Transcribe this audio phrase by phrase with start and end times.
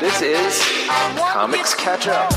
[0.00, 0.62] This is
[1.32, 2.32] Comics Catch Up.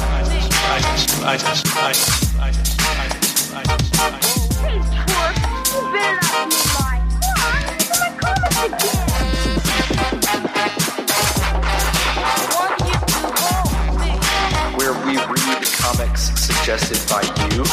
[14.76, 17.64] Where we read comics suggested by you,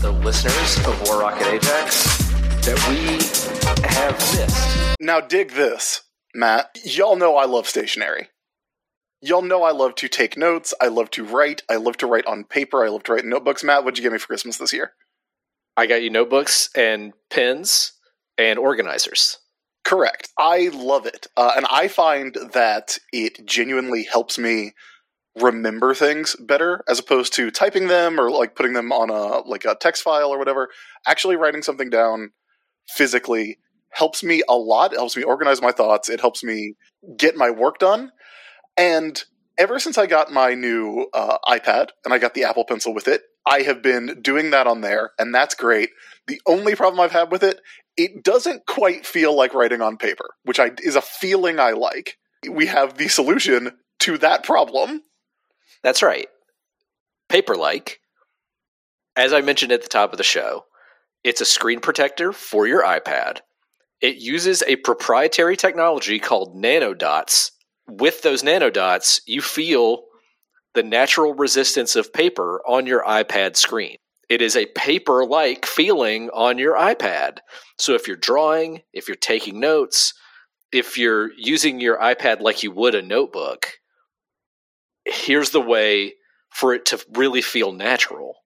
[0.00, 2.29] the listeners of War Rocket Ajax,
[2.62, 4.96] that we have missed.
[5.00, 6.02] Now, dig this,
[6.34, 6.78] Matt.
[6.84, 8.28] Y'all know I love stationery.
[9.22, 10.72] Y'all know I love to take notes.
[10.80, 11.62] I love to write.
[11.68, 12.84] I love to write on paper.
[12.84, 13.64] I love to write in notebooks.
[13.64, 14.92] Matt, what'd you get me for Christmas this year?
[15.76, 17.92] I got you notebooks and pens
[18.38, 19.38] and organizers.
[19.84, 20.28] Correct.
[20.38, 21.26] I love it.
[21.36, 24.72] Uh, and I find that it genuinely helps me
[25.40, 29.64] remember things better as opposed to typing them or like putting them on a like
[29.64, 30.68] a text file or whatever.
[31.06, 32.32] Actually writing something down
[32.94, 33.58] physically
[33.90, 34.92] helps me a lot.
[34.92, 36.08] It helps me organize my thoughts.
[36.08, 36.74] It helps me
[37.16, 38.12] get my work done.
[38.76, 39.22] And
[39.58, 43.08] ever since I got my new uh, iPad and I got the Apple Pencil with
[43.08, 45.90] it, I have been doing that on there, and that's great.
[46.26, 47.60] The only problem I've had with it,
[47.96, 52.18] it doesn't quite feel like writing on paper, which I, is a feeling I like.
[52.48, 55.02] We have the solution to that problem.
[55.82, 56.28] That's right.
[57.28, 58.00] Paper like.
[59.16, 60.64] as I mentioned at the top of the show,
[61.24, 63.40] it's a screen protector for your iPad.
[64.00, 67.50] It uses a proprietary technology called nanodots.
[67.86, 70.04] With those nanodots, you feel
[70.74, 73.96] the natural resistance of paper on your iPad screen.
[74.28, 77.38] It is a paper like feeling on your iPad.
[77.78, 80.14] So if you're drawing, if you're taking notes,
[80.72, 83.72] if you're using your iPad like you would a notebook,
[85.04, 86.14] here's the way
[86.50, 88.36] for it to really feel natural.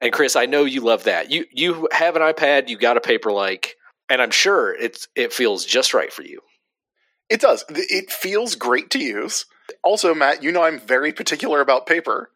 [0.00, 1.30] And Chris, I know you love that.
[1.30, 3.70] You you have an iPad, you got a Paperlike,
[4.08, 6.40] and I'm sure it's it feels just right for you.
[7.28, 7.64] It does.
[7.68, 9.46] It feels great to use.
[9.84, 12.30] Also, Matt, you know I'm very particular about paper.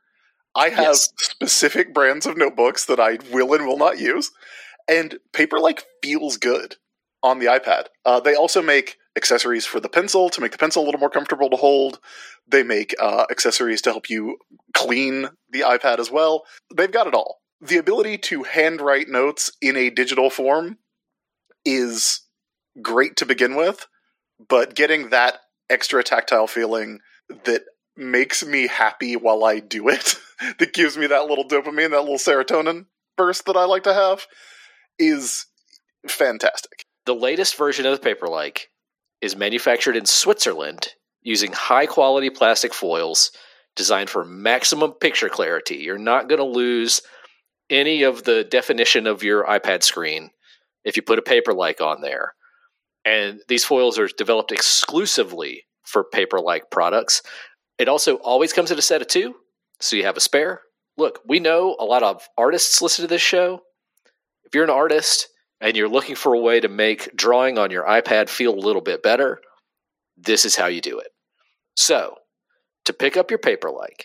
[0.55, 1.09] I have Yes.
[1.19, 4.31] specific brands of notebooks that I will and will not use,
[4.89, 6.77] and Paperlike feels good
[7.25, 7.87] on the iPad.
[8.05, 11.11] Uh, they also make accessories for the pencil to make the pencil a little more
[11.11, 11.99] comfortable to hold.
[12.47, 14.37] They make uh, accessories to help you
[14.75, 16.45] clean the iPad as well.
[16.77, 17.41] They've got it all.
[17.65, 20.77] The ability to handwrite notes in a digital form
[21.65, 22.21] is
[22.83, 23.87] great to begin with,
[24.51, 25.39] but getting that
[25.71, 27.01] extra tactile feeling
[27.45, 27.63] that
[27.97, 30.17] makes me happy while I do it,
[30.59, 32.85] that gives me that little dopamine, that little serotonin
[33.17, 34.27] burst that I like to have,
[34.99, 35.47] is
[36.07, 36.85] fantastic.
[37.07, 38.65] The latest version of the Paperlike
[39.23, 40.89] is manufactured in Switzerland
[41.23, 43.31] using high quality plastic foils
[43.75, 45.77] designed for maximum picture clarity.
[45.77, 47.01] You're not going to lose
[47.71, 50.31] any of the definition of your iPad screen
[50.85, 52.35] if you put a Paperlike on there.
[53.05, 57.23] And these foils are developed exclusively for Paperlike products.
[57.79, 59.35] It also always comes in a set of two,
[59.81, 60.63] so you have a spare.
[60.97, 63.61] Look, we know a lot of artists listen to this show.
[64.45, 65.29] If you're an artist
[65.61, 68.83] and you're looking for a way to make drawing on your iPad feel a little
[68.83, 69.41] bit better,
[70.17, 71.09] this is how you do it.
[71.77, 72.17] So,
[72.85, 74.05] to pick up your Paperlike,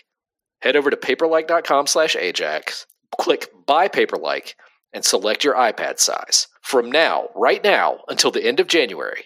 [0.62, 2.86] head over to paperlike.com slash Ajax,
[3.18, 4.54] click Buy Paperlike,
[4.92, 6.48] and select your iPad size.
[6.62, 9.24] From now, right now, until the end of January,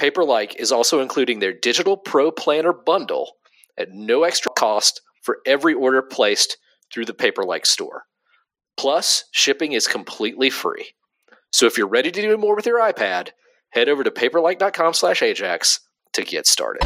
[0.00, 3.32] Paperlike is also including their Digital Pro Planner bundle
[3.78, 6.58] at no extra cost for every order placed
[6.92, 8.04] through the Paperlike store.
[8.76, 10.90] Plus, shipping is completely free.
[11.52, 13.30] So if you're ready to do more with your iPad,
[13.70, 15.80] head over to paperlike.com slash Ajax
[16.12, 16.82] to get started.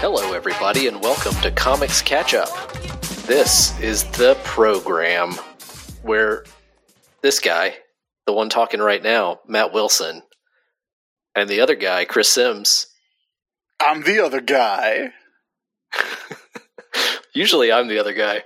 [0.00, 2.48] Hello, everybody, and welcome to Comics Catch Up.
[3.26, 5.34] This is the program
[6.04, 6.44] where
[7.22, 7.74] this guy,
[8.26, 10.22] the one talking right now, Matt Wilson,
[11.34, 12.86] and the other guy, Chris Sims,
[13.80, 15.12] I'm the other guy.
[17.34, 18.44] usually I'm the other guy,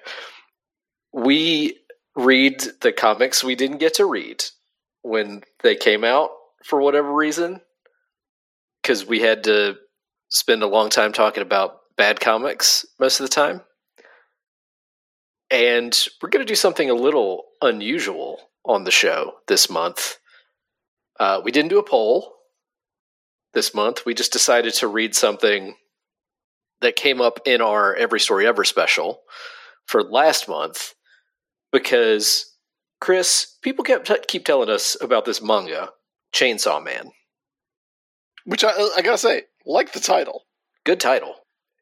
[1.12, 1.78] we
[2.16, 4.44] read the comics we didn't get to read
[5.02, 6.30] when they came out
[6.64, 7.60] for whatever reason
[8.82, 9.76] because we had to
[10.28, 13.60] spend a long time talking about bad comics most of the time.
[15.50, 20.18] And we're going to do something a little unusual on the show this month.
[21.18, 22.34] Uh, we didn't do a poll
[23.54, 24.04] this month.
[24.04, 25.76] We just decided to read something
[26.80, 29.22] that came up in our Every Story Ever special
[29.86, 30.94] for last month
[31.72, 32.54] because
[33.00, 35.90] Chris, people kept t- keep telling us about this manga,
[36.32, 37.10] Chainsaw Man.
[38.44, 40.44] Which I, I gotta say, like the title.
[40.84, 41.34] Good title.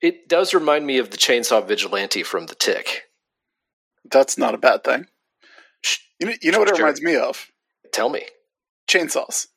[0.03, 3.05] It does remind me of the Chainsaw Vigilante from The Tick.
[4.11, 5.07] That's not a bad thing.
[6.19, 7.51] You know, you know what it reminds me of?
[7.93, 8.23] Tell me.
[8.89, 9.49] Chainsaws.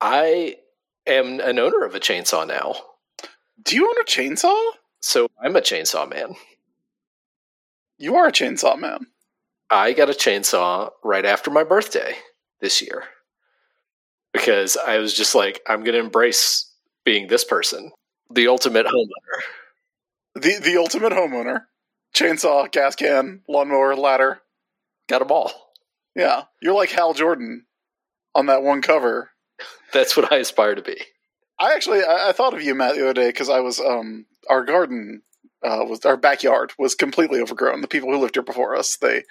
[0.00, 0.56] I
[1.06, 2.74] am an owner of a chainsaw now.
[3.62, 4.70] Do you own a chainsaw?
[5.00, 6.34] So I'm a chainsaw man.
[7.98, 9.06] You are a chainsaw man.
[9.70, 12.14] I got a chainsaw right after my birthday
[12.60, 13.04] this year
[14.32, 16.72] because I was just like, I'm going to embrace
[17.04, 17.90] being this person,
[18.30, 19.42] the ultimate homeowner.
[20.34, 21.62] The the ultimate homeowner.
[22.18, 24.40] Chainsaw, gas can, lawnmower, ladder.
[25.08, 25.52] Got them all.
[26.16, 26.44] Yeah.
[26.60, 27.66] You're like Hal Jordan
[28.34, 29.30] on that one cover.
[29.92, 31.00] That's what I aspire to be.
[31.60, 34.26] I actually I, I thought of you, Matt, the other day because I was um
[34.50, 35.22] our garden
[35.62, 37.80] uh, was our backyard was completely overgrown.
[37.80, 39.22] The people who lived here before us, they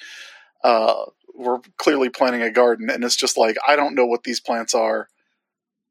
[0.63, 1.05] uh,
[1.35, 4.73] were clearly planting a garden, and it's just like I don't know what these plants
[4.73, 5.07] are.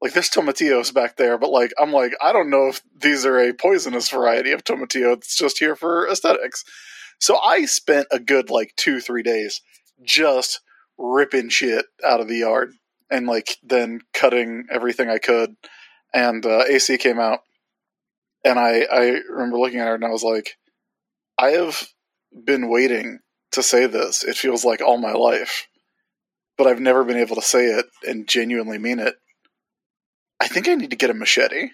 [0.01, 3.39] Like there's tomatillos back there, but like I'm like I don't know if these are
[3.39, 6.65] a poisonous variety of tomatillo that's just here for aesthetics.
[7.19, 9.63] So I spent a good like two three days
[10.03, 10.61] just
[10.99, 12.73] ripping shit out of the yard
[13.11, 15.57] and like then cutting everything I could.
[16.13, 17.41] And uh, AC came out,
[18.45, 20.57] and I I remember looking at her and I was like,
[21.39, 21.89] I have
[22.45, 23.21] been waiting
[23.53, 24.23] to say this.
[24.23, 25.67] It feels like all my life,
[26.57, 29.17] but I've never been able to say it and genuinely mean it.
[30.41, 31.71] I think I need to get a machete.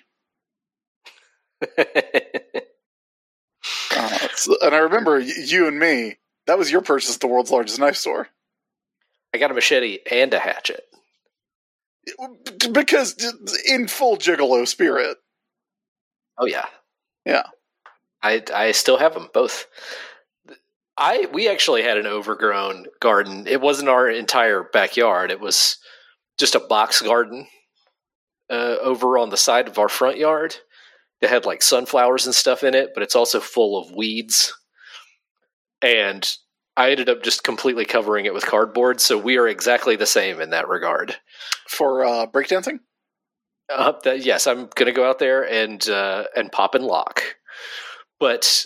[3.94, 6.16] Uh, so- and I remember y- you and me.
[6.46, 8.28] That was your purchase at the world's largest knife store.
[9.32, 10.84] I got a machete and a hatchet.
[12.72, 13.14] Because
[13.68, 15.18] in full gigolo spirit.
[16.38, 16.66] Oh yeah,
[17.24, 17.44] Yeah.
[18.22, 19.66] I I still have them both.
[20.96, 23.46] I we actually had an overgrown garden.
[23.46, 25.30] It wasn't our entire backyard.
[25.30, 25.76] It was
[26.38, 27.46] just a box garden
[28.52, 30.56] uh, over on the side of our front yard.
[31.20, 34.52] That had like sunflowers and stuff in it, but it's also full of weeds.
[35.80, 36.28] And
[36.76, 39.00] I ended up just completely covering it with cardboard.
[39.00, 41.16] So we are exactly the same in that regard.
[41.68, 42.80] For uh, breakdancing?
[43.72, 47.22] Uh, that, yes, I'm going to go out there and uh, and pop and lock,
[48.18, 48.64] but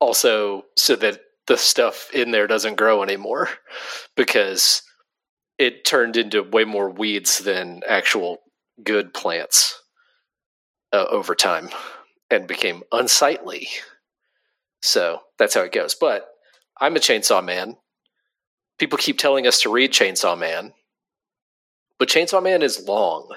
[0.00, 3.48] also so that the stuff in there doesn't grow anymore
[4.16, 4.82] because
[5.58, 8.38] it turned into way more weeds than actual
[8.82, 9.82] good plants
[10.92, 11.70] uh, over time
[12.30, 13.68] and became unsightly.
[14.80, 15.94] So that's how it goes.
[15.94, 16.28] But
[16.80, 17.76] I'm a chainsaw man.
[18.78, 20.72] People keep telling us to read Chainsaw Man,
[21.98, 23.28] but Chainsaw Man is long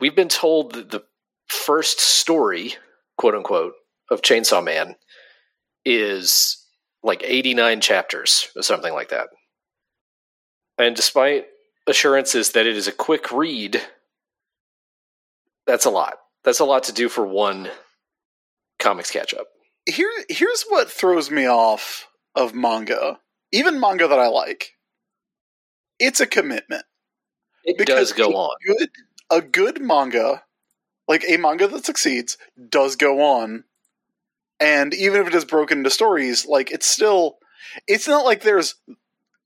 [0.00, 1.04] we've been told that the
[1.46, 2.74] first story,
[3.16, 3.74] quote unquote,
[4.10, 4.96] of Chainsaw Man
[5.84, 6.66] is
[7.02, 9.28] like 89 chapters or something like that.
[10.78, 11.46] And despite
[11.86, 13.82] assurances that it is a quick read,
[15.66, 16.14] that's a lot.
[16.44, 17.68] That's a lot to do for one
[18.78, 19.46] comics catch up.
[19.86, 23.18] Here, here's what throws me off of manga,
[23.52, 24.72] even manga that I like.
[25.98, 26.84] It's a commitment.
[27.64, 28.56] It Because does go on.
[28.66, 28.90] Good,
[29.30, 30.44] a good manga,
[31.06, 32.38] like a manga that succeeds,
[32.68, 33.64] does go on.
[34.58, 37.38] And even if it is broken into stories, like it's still,
[37.86, 38.76] it's not like there's.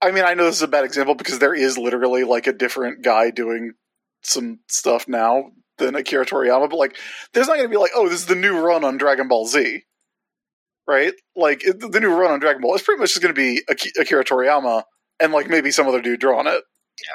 [0.05, 2.53] I mean, I know this is a bad example because there is literally like a
[2.53, 3.73] different guy doing
[4.23, 6.95] some stuff now than Akira Toriyama, but like,
[7.33, 9.47] there's not going to be like, oh, this is the new run on Dragon Ball
[9.47, 9.81] Z,
[10.87, 11.13] right?
[11.35, 13.61] Like it, the new run on Dragon Ball is pretty much just going to be
[13.69, 14.83] Aki- Akira Toriyama
[15.19, 16.63] and like maybe some other dude drawing it.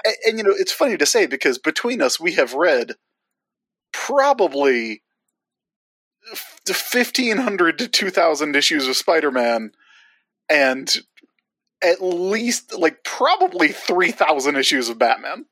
[0.04, 2.96] And, and you know, it's funny to say because between us, we have read
[3.92, 5.02] probably
[6.66, 9.72] fifteen hundred to two thousand issues of Spider-Man,
[10.50, 10.96] and
[11.82, 15.46] at least like probably three thousand issues of Batman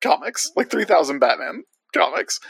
[0.00, 2.40] comics, like three thousand Batman comics.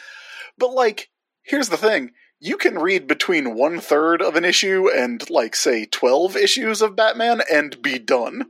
[0.58, 1.10] But like,
[1.42, 5.84] here's the thing: you can read between one third of an issue and like say
[5.86, 8.46] twelve issues of Batman and be done.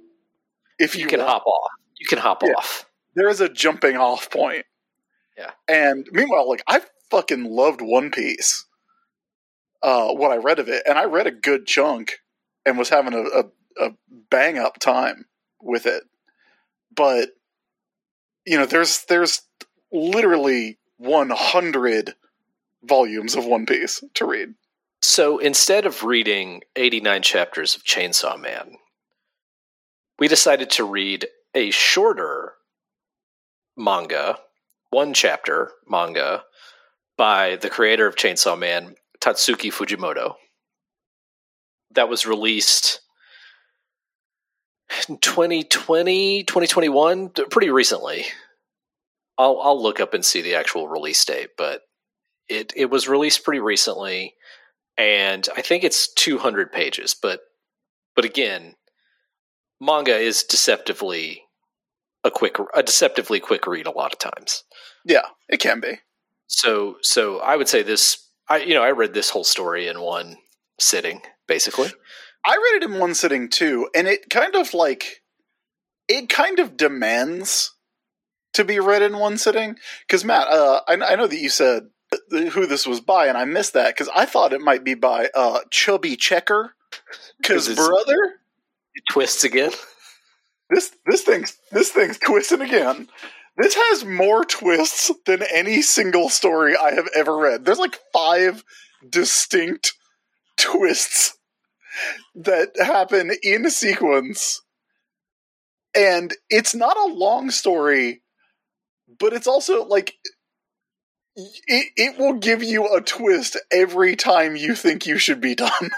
[0.78, 1.30] If you, You can want.
[1.30, 1.70] hop off.
[1.98, 2.52] You can hop Yeah.
[2.58, 2.86] off.
[3.14, 4.66] there is a jumping off point.
[5.38, 5.50] Yeah.
[5.68, 8.64] And meanwhile, like I fucking loved One Piece.
[9.82, 12.18] Uh, what I read of it, and I read a good chunk,
[12.64, 13.44] and was having a, a,
[13.80, 13.90] a
[14.30, 15.26] bang up time
[15.60, 16.04] with it.
[16.94, 17.30] But
[18.46, 19.42] you know, there's there's
[19.92, 22.14] literally 100
[22.84, 24.54] volumes of One Piece to read.
[25.02, 28.76] So instead of reading 89 chapters of Chainsaw Man,
[30.18, 32.54] we decided to read a shorter
[33.76, 34.38] manga,
[34.90, 36.44] one chapter manga,
[37.16, 40.34] by the creator of Chainsaw Man, Tatsuki Fujimoto.
[41.92, 43.00] That was released
[44.88, 48.24] 2020, 2021, pretty recently.
[49.38, 51.82] I'll, I'll look up and see the actual release date, but
[52.48, 54.34] it, it was released pretty recently
[54.96, 57.14] and I think it's 200 pages.
[57.14, 57.40] But
[58.14, 58.76] but again,
[59.80, 61.42] manga is deceptively
[62.24, 64.64] a quick, a deceptively quick read a lot of times.
[65.04, 65.98] Yeah, it can be.
[66.46, 68.22] So, so I would say this.
[68.48, 70.36] I, you know, I read this whole story in one
[70.78, 71.90] sitting, basically.
[72.46, 75.22] I read it in one sitting too, and it kind of like
[76.08, 77.74] it kind of demands
[78.54, 79.76] to be read in one sitting.
[80.06, 81.88] Because Matt, uh, I, I know that you said
[82.30, 85.28] who this was by, and I missed that because I thought it might be by
[85.34, 86.74] uh, Chubby Checker.
[87.38, 88.40] Because brother,
[88.94, 89.72] It twists again.
[90.70, 93.08] this this thing's this thing's twisting again.
[93.58, 97.64] This has more twists than any single story I have ever read.
[97.64, 98.62] There's like five
[99.08, 99.94] distinct
[100.56, 101.36] twists
[102.34, 104.62] that happen in sequence.
[105.94, 108.22] And it's not a long story,
[109.18, 110.14] but it's also like
[111.36, 115.70] it, it will give you a twist every time you think you should be done.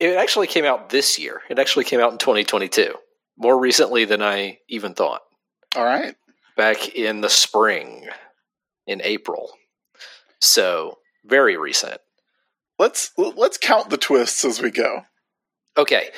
[0.00, 1.42] It actually came out this year.
[1.48, 2.92] It actually came out in 2022,
[3.38, 5.20] more recently than I even thought.
[5.76, 6.16] All right.
[6.56, 8.08] Back in the spring,
[8.88, 9.52] in April.
[10.40, 12.00] So very recent.
[12.82, 15.02] Let's let's count the twists as we go.
[15.78, 16.08] Okay,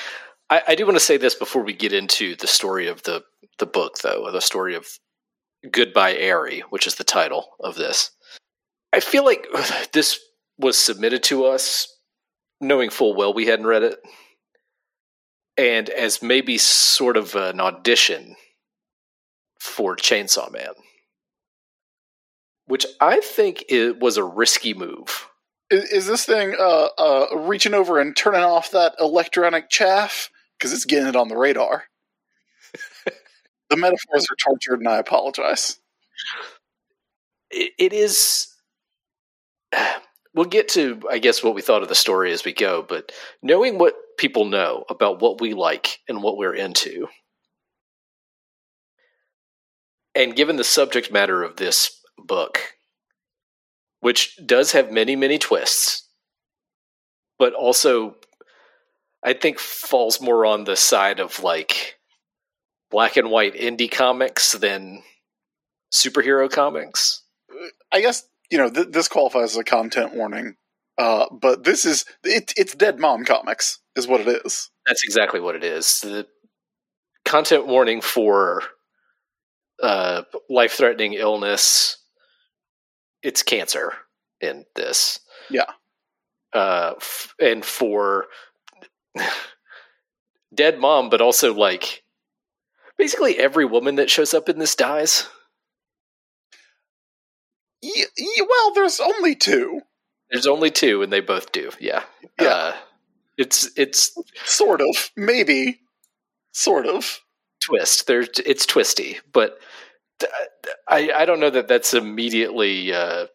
[0.49, 3.23] I, I do want to say this before we get into the story of the
[3.59, 4.87] the book, though, the story of
[5.71, 8.13] Goodbye Eri, which is the title of this.
[8.95, 9.47] I feel like
[9.93, 10.19] this
[10.57, 11.87] was submitted to us
[12.63, 13.99] knowing full well we hadn't read it,
[15.59, 18.37] and as maybe sort of an audition
[19.61, 20.73] for Chainsaw Man,
[22.65, 25.29] which I think it was a risky move.
[25.71, 30.31] Is, is this thing uh, uh, reaching over and turning off that electronic chaff?
[30.59, 31.85] Because it's getting it on the radar.
[33.71, 35.79] the metaphors are tortured, and I apologize.
[37.51, 38.49] it, it is
[40.35, 43.13] we'll get to i guess what we thought of the story as we go but
[43.43, 47.09] knowing what people know about what we like and what we're into
[50.15, 52.74] and given the subject matter of this book
[54.05, 56.09] which does have many many twists
[57.39, 58.17] but also
[59.23, 61.97] i think falls more on the side of like
[62.91, 65.03] black and white indie comics than
[65.93, 67.25] superhero comics
[67.93, 70.57] I guess you know th- this qualifies as a content warning,
[70.99, 74.71] uh, but this is it, it's Dead Mom Comics, is what it is.
[74.87, 76.01] That's exactly what it is.
[76.01, 76.27] The
[77.25, 78.63] content warning for
[79.83, 81.99] uh, life threatening illness.
[83.25, 83.95] It's cancer
[84.41, 85.19] in this.
[85.51, 85.71] Yeah.
[86.53, 88.27] Uh, f- and for
[90.55, 92.05] dead mom, but also like
[92.97, 95.27] basically every woman that shows up in this dies.
[97.83, 99.81] Y- y- well, there's only two,
[100.31, 101.71] There's only two, and they both do.
[101.81, 102.05] Yeah.
[102.41, 102.49] Yeah.
[102.49, 102.77] Uh,
[103.37, 105.81] it's it's sort of, maybe,
[106.53, 107.21] sort of.
[107.61, 108.07] twist.
[108.07, 109.59] There, it's twisty, but
[110.89, 113.27] I I don't know that that's immediately uh,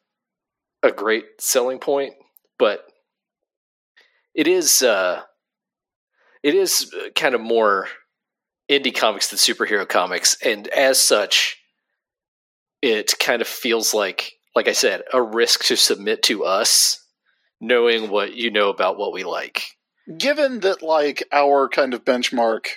[0.83, 2.13] a great selling point,
[2.57, 2.86] but
[4.33, 5.21] it is uh,
[6.43, 7.88] it is kind of more
[8.69, 11.57] indie comics than superhero comics, and as such,
[12.81, 17.03] it kind of feels like, like I said, a risk to submit to us,
[17.59, 19.63] knowing what you know about what we like.
[20.17, 22.67] Given that, like, our kind of benchmark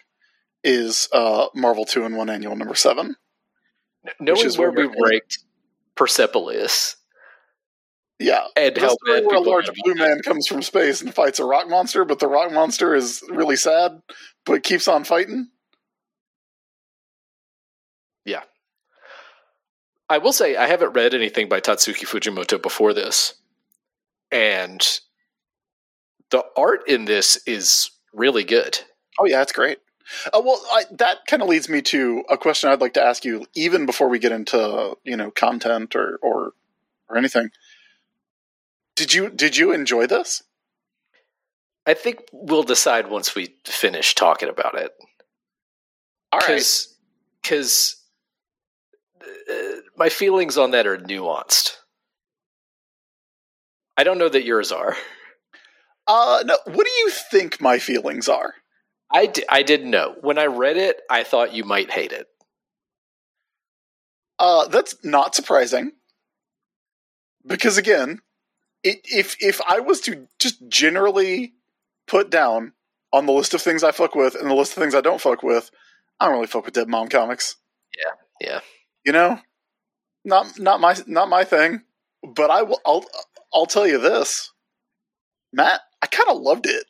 [0.64, 3.16] is uh, Marvel Two-in-One annual number seven.
[4.20, 5.38] Knowing is where we ranked
[5.94, 6.96] Persepolis
[8.18, 11.44] Yeah, and how bad where a large blue man comes from space and fights a
[11.44, 14.00] rock monster, but the rock monster is really sad,
[14.46, 15.48] but keeps on fighting.
[18.24, 18.42] Yeah,
[20.08, 23.34] I will say I haven't read anything by Tatsuki Fujimoto before this,
[24.30, 25.00] and
[26.30, 28.78] the art in this is really good.
[29.18, 29.78] Oh yeah, it's great.
[30.32, 33.24] Uh, well, I, that kind of leads me to a question I'd like to ask
[33.24, 36.52] you, even before we get into you know content or or
[37.08, 37.50] or anything.
[38.96, 40.42] Did you did you enjoy this?
[41.86, 44.92] I think we'll decide once we finish talking about it.
[46.30, 46.48] All right.
[46.48, 46.96] Because
[47.42, 47.96] because
[49.20, 51.76] uh, my feelings on that are nuanced.
[53.96, 54.96] I don't know that yours are.
[56.06, 56.56] Uh, no.
[56.64, 58.54] What do you think my feelings are?
[59.12, 60.14] I, d- I didn't know.
[60.20, 62.26] When I read it, I thought you might hate it.
[64.38, 65.92] Uh, that's not surprising.
[67.46, 68.20] Because again,
[68.82, 71.54] it, if if I was to just generally
[72.06, 72.72] put down
[73.12, 75.20] on the list of things I fuck with and the list of things I don't
[75.20, 75.70] fuck with,
[76.18, 77.56] I don't really fuck with Dead Mom comics.
[77.98, 78.60] Yeah, yeah.
[79.04, 79.38] You know,
[80.24, 81.82] not not my not my thing.
[82.22, 82.80] But I will.
[82.86, 83.04] I'll
[83.52, 84.52] I'll tell you this,
[85.52, 85.80] Matt.
[86.00, 86.84] I kind of loved it.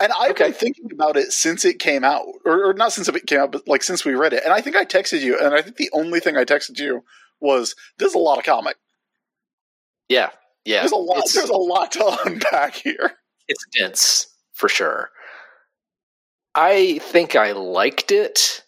[0.00, 0.44] And I've Okay.
[0.44, 3.50] been thinking about it since it came out, or, or not since it came out,
[3.52, 4.44] but like since we read it.
[4.44, 7.04] And I think I texted you, and I think the only thing I texted you
[7.40, 8.76] was, "There's a lot of comic.
[10.08, 10.30] Yeah,
[10.64, 10.80] yeah.
[10.80, 11.24] There's a lot.
[11.34, 13.12] There's a lot to unpack here."
[13.48, 15.10] it's dense for sure.
[16.54, 18.62] I think I liked it.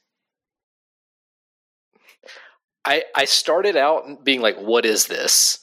[2.84, 5.58] I I started out being like, "What is this?"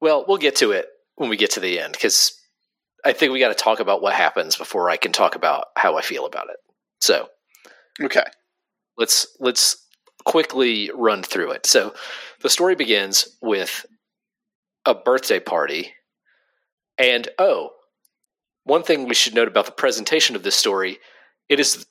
[0.00, 2.38] Well, we'll get to it when we get to the end because
[3.04, 5.96] I think we got to talk about what happens before I can talk about how
[5.96, 6.56] I feel about it.
[7.00, 7.28] So
[8.02, 8.24] Okay.
[8.96, 9.76] let's let's
[10.24, 11.66] quickly run through it.
[11.66, 11.94] So
[12.40, 13.84] the story begins with
[14.86, 15.92] a birthday party,
[16.98, 17.70] and oh,
[18.64, 20.98] one thing we should note about the presentation of this story:
[21.48, 21.86] it is,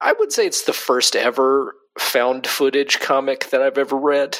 [0.00, 4.38] I would say, it's the first ever found footage comic that I've ever read.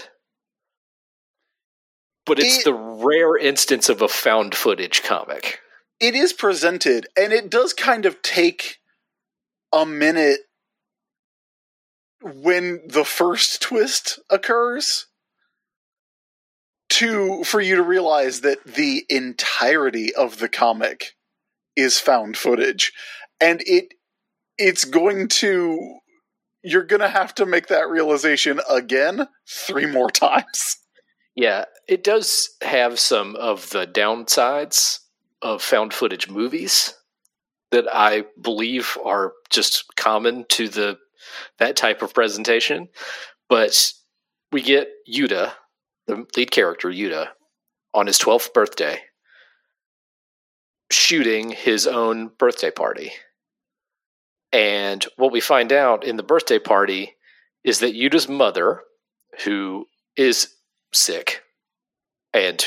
[2.27, 5.61] But it's It- the rare instance of a found footage comic.
[6.01, 8.79] It is presented, and it does kind of take
[9.73, 10.41] a minute
[12.23, 15.07] when the first twist occurs
[16.91, 21.15] to for you to realize that the entirety of the comic
[21.77, 22.93] is found footage.
[23.41, 23.95] And it
[24.59, 25.99] it's going to
[26.63, 30.77] you're going to have to make that realization again three more times.
[31.35, 34.99] Yeah, it does have some of the downsides
[35.43, 36.95] of found footage movies
[37.71, 40.99] that I believe are just common to the
[41.59, 42.89] that type of presentation.
[43.49, 43.93] But
[44.53, 45.53] we get Yuta,
[46.07, 47.29] the lead character Yuta,
[47.95, 49.01] on his 12th birthday
[50.91, 53.13] shooting his own birthday party.
[54.53, 57.15] And what we find out in the birthday party
[57.63, 58.83] is that Yuta's mother,
[59.45, 60.55] who is
[60.93, 61.43] sick
[62.35, 62.65] and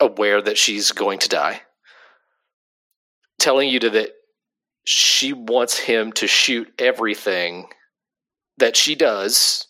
[0.00, 1.62] aware that she's going to die,
[3.44, 4.10] telling Yuta that
[4.86, 7.68] she wants him to shoot everything
[8.58, 9.66] that she does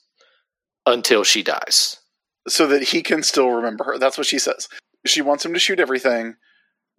[0.87, 1.99] until she dies.
[2.47, 3.99] so that he can still remember her.
[3.99, 4.69] That's what she says.
[5.07, 6.35] She wants him to shoot everything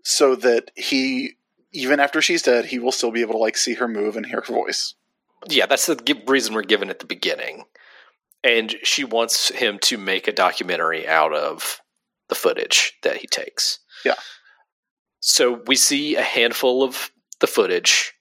[0.03, 1.33] so that he,
[1.71, 4.25] even after she's dead, he will still be able to like see her move and
[4.25, 4.95] hear her voice.
[5.47, 7.65] Yeah, that's the reason we're given at the beginning.
[8.43, 11.79] And she wants him to make a documentary out of
[12.29, 13.79] the footage that he takes.
[14.03, 14.15] Yeah.
[15.27, 17.09] So we see a handful of
[17.39, 18.13] the footage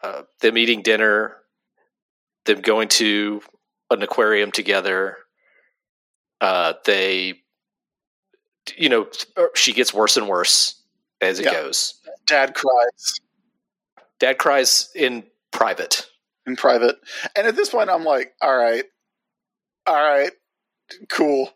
[0.00, 1.38] uh, them eating dinner,
[2.44, 3.42] them going to
[3.90, 5.16] an aquarium together.
[6.40, 7.34] Uh, they,
[8.76, 9.08] you know,
[9.56, 10.80] she gets worse and worse
[11.20, 11.52] as it Yeah.
[11.54, 11.94] goes.
[12.28, 13.20] Dad cries
[14.20, 16.06] Dad cries in private.
[16.46, 16.94] in private.
[17.34, 18.84] And at this point, I'm like, all right,
[19.84, 20.30] all right,
[21.08, 21.50] cool.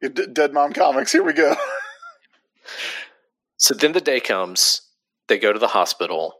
[0.00, 1.54] D- Dead Mom Comics, here we go.
[3.58, 4.82] So then the day comes.
[5.28, 6.34] They go to the hospital.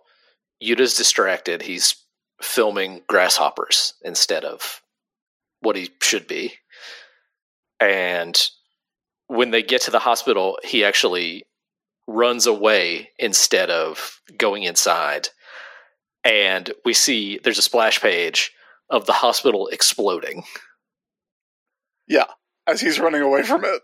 [0.62, 1.62] Yuta's distracted.
[1.62, 1.96] He's
[2.40, 4.80] filming grasshoppers instead of
[5.60, 6.54] what he should be.
[7.80, 8.40] And
[9.26, 11.44] when they get to the hospital, he actually
[12.06, 15.28] runs away instead of going inside.
[16.24, 18.52] And we see there's a splash page
[18.90, 20.44] of the hospital exploding.
[22.06, 22.24] yeah,
[22.66, 23.82] as he's running away from it.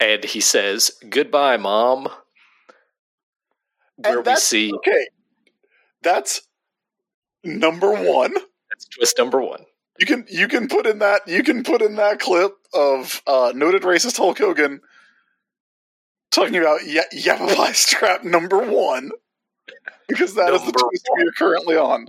[0.00, 2.08] And he says, Goodbye, mom.
[3.96, 5.08] Where And we see Okay,
[6.02, 6.42] that's
[7.42, 8.34] number one.
[8.34, 9.64] that's twist number one.
[9.98, 13.52] You can you can put in that you can put in that clip of uh,
[13.54, 14.80] noted racist Hulk Hogan
[16.30, 19.10] talking about y- Yavapai strap number one
[20.08, 22.08] because that is the Number twist we are currently on.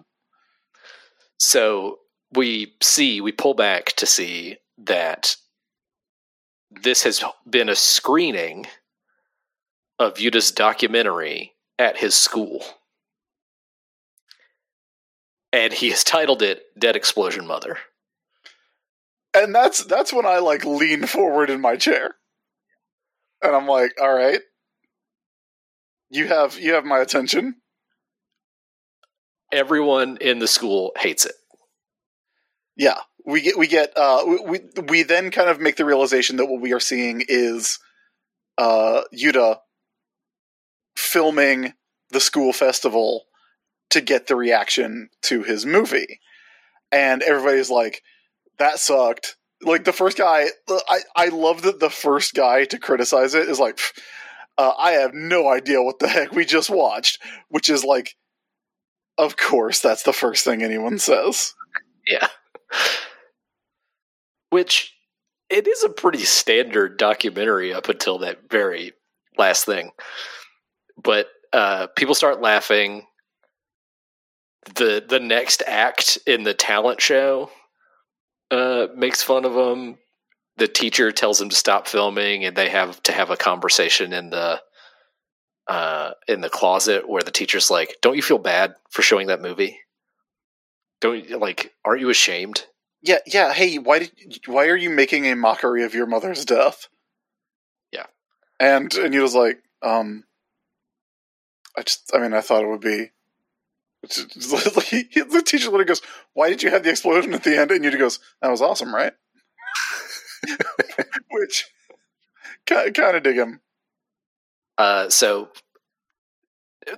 [1.39, 2.00] So
[2.34, 5.36] we see, we pull back to see that
[6.72, 8.66] this has been a screening
[10.00, 12.64] of Yuta's documentary at his school.
[15.54, 17.78] And he has titled it Dead Explosion Mother.
[19.34, 22.16] And that's that's when I like lean forward in my chair,
[23.44, 24.40] and I'm like, all right,
[26.10, 27.56] you have you have my attention.
[29.52, 31.36] Everyone in the school hates it.
[32.76, 36.46] Yeah, we get we get uh we we, then kind of make the realization that
[36.46, 37.78] what we are seeing is
[38.58, 39.58] uh Yuta
[40.96, 41.74] filming
[42.10, 43.26] the school festival
[43.90, 46.20] to get the reaction to his movie.
[46.92, 48.02] And everybody's like
[48.60, 49.36] that sucked.
[49.62, 53.60] Like the first guy I I love that the first guy to criticize it is
[53.60, 53.80] like
[54.58, 58.16] uh, I have no idea what the heck we just watched, which is like
[59.18, 61.54] of course that's the first thing anyone says.
[62.08, 62.30] Yeah.
[64.58, 64.91] Which
[65.52, 68.93] it is a pretty standard documentary up until that very
[69.38, 69.91] last thing.
[70.98, 73.06] But uh, people start laughing.
[74.74, 77.52] the The next act in the talent show
[78.50, 80.00] uh, makes fun of them.
[80.56, 84.32] The teacher tells them to stop filming, and they have to have a conversation in
[84.32, 84.60] the
[85.67, 89.39] uh, in the closet where the teacher's like, "Don't you feel bad for showing that
[89.39, 89.82] movie?
[91.00, 92.65] Don't you, like, aren't you ashamed?"
[93.02, 93.54] Yeah, yeah.
[93.54, 94.12] Hey, why did
[94.48, 96.88] why are you making a mockery of your mother's death?
[97.92, 98.08] Yeah.
[98.60, 100.24] And Anita's like, um,
[101.78, 103.12] I just, I mean, I thought it would be.
[104.04, 106.02] it's- it's like- the teacher literally goes,
[106.34, 108.94] "Why did you have the explosion at the end?" And Anita goes, "That was awesome,
[108.94, 109.14] right?"
[111.32, 111.66] Which
[112.66, 113.62] kind of dig him.
[114.78, 115.50] Uh, so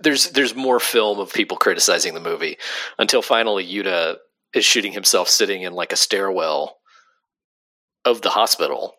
[0.01, 2.57] there's there's more film of people criticizing the movie
[2.97, 4.17] until finally Yuta
[4.53, 6.77] is shooting himself sitting in like a stairwell
[8.05, 8.95] of the hospital,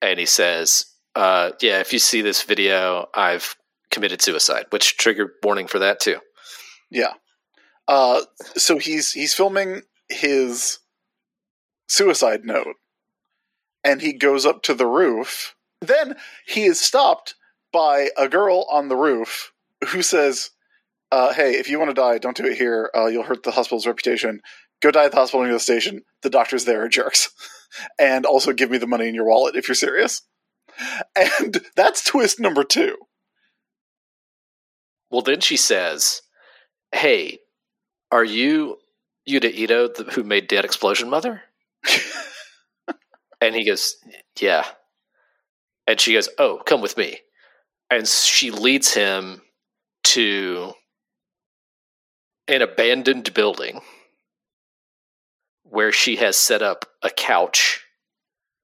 [0.00, 3.56] and he says, uh, "Yeah, if you see this video, I've
[3.90, 6.18] committed suicide." Which triggered warning for that too.
[6.90, 7.14] Yeah.
[7.86, 8.22] Uh,
[8.56, 10.78] so he's he's filming his
[11.88, 12.76] suicide note,
[13.82, 15.54] and he goes up to the roof.
[15.80, 17.34] Then he is stopped
[17.72, 19.52] by a girl on the roof
[19.88, 20.50] who says,
[21.10, 22.90] uh, "Hey, if you want to die, don't do it here.
[22.94, 24.40] Uh, you'll hurt the hospital's reputation.
[24.82, 26.02] Go die at the hospital near the station.
[26.22, 27.30] The doctors there are jerks,
[27.98, 30.22] and also give me the money in your wallet if you're serious."
[31.16, 32.96] And that's twist number two.
[35.10, 36.22] Well, then she says,
[36.92, 37.38] "Hey,
[38.10, 38.78] are you
[39.28, 41.42] Yuta Ito, the, who made Dead Explosion Mother?"
[43.40, 43.96] and he goes,
[44.40, 44.64] "Yeah."
[45.86, 47.18] And she goes, "Oh, come with me."
[47.90, 49.42] And she leads him
[50.04, 50.72] to
[52.48, 53.80] an abandoned building
[55.62, 57.84] where she has set up a couch.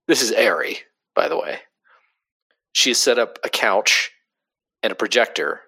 [0.07, 0.79] This is Eri,
[1.15, 1.61] by the way.
[2.73, 4.13] She has set up a couch
[4.83, 5.63] and a projector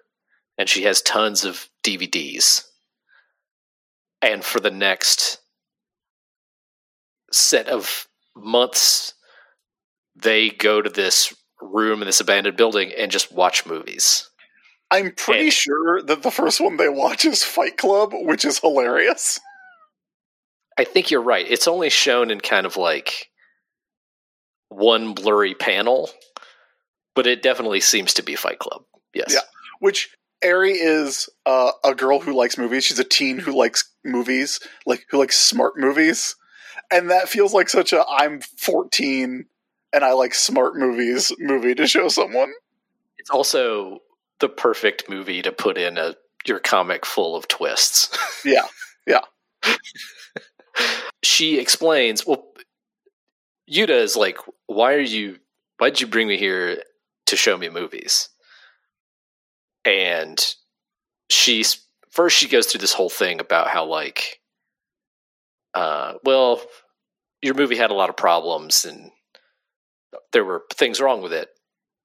[0.57, 2.65] and she has tons of DVDs.
[4.21, 5.39] And for the next
[7.31, 9.15] set of months,
[10.15, 14.29] they go to this room in this abandoned building and just watch movies.
[14.93, 18.59] I'm pretty And- sure that the first one they watch is Fight Club, which is
[18.59, 19.39] hilarious.
[20.77, 21.45] I think you're right.
[21.49, 23.29] It's only shown in kind of like
[24.69, 26.09] one blurry panel,
[27.15, 28.83] but it definitely seems to be Fight Club.
[29.13, 29.31] Yes.
[29.33, 29.41] Yeah.
[29.79, 32.83] Which Eri is uh, a girl who likes movies.
[32.85, 36.35] She's a teen who likes movies, like who likes smart movies,
[36.91, 39.45] and that feels like such a I'm 14
[39.93, 42.51] and I like smart movies movie to show someone.
[43.19, 43.99] It's also
[44.43, 48.09] the perfect movie to put in a your comic full of twists.
[48.45, 48.67] Yeah,
[49.07, 49.21] Yeah.
[51.23, 52.43] she explains, well,
[53.71, 55.37] Yuta is like, why are you,
[55.77, 56.83] why'd you bring me here
[57.27, 58.27] to show me movies?
[59.85, 60.45] And
[61.29, 64.41] she's, first she goes through this whole thing about how, like,
[65.73, 66.61] uh, well,
[67.41, 69.09] your movie had a lot of problems and
[70.33, 71.47] there were things wrong with it,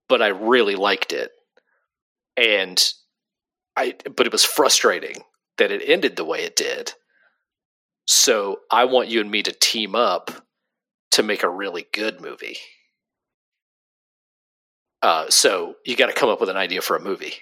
[0.09, 1.33] but I really liked it.
[2.39, 2.93] And
[3.77, 5.25] I, but it was frustrating
[5.59, 6.93] that it ended the way it did.
[8.07, 10.31] So I want you and me to team up
[11.11, 12.57] to make a really good movie.
[15.03, 17.35] Uh, so you got to come up with an idea for a movie.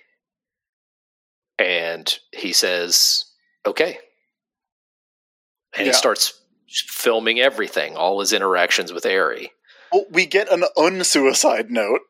[1.59, 3.25] And he says,
[3.67, 3.99] okay.
[5.75, 5.93] And Yeah.
[5.93, 9.53] he starts filming everything, all his interactions with Eri.
[9.93, 12.01] well, we get an unsuicide note,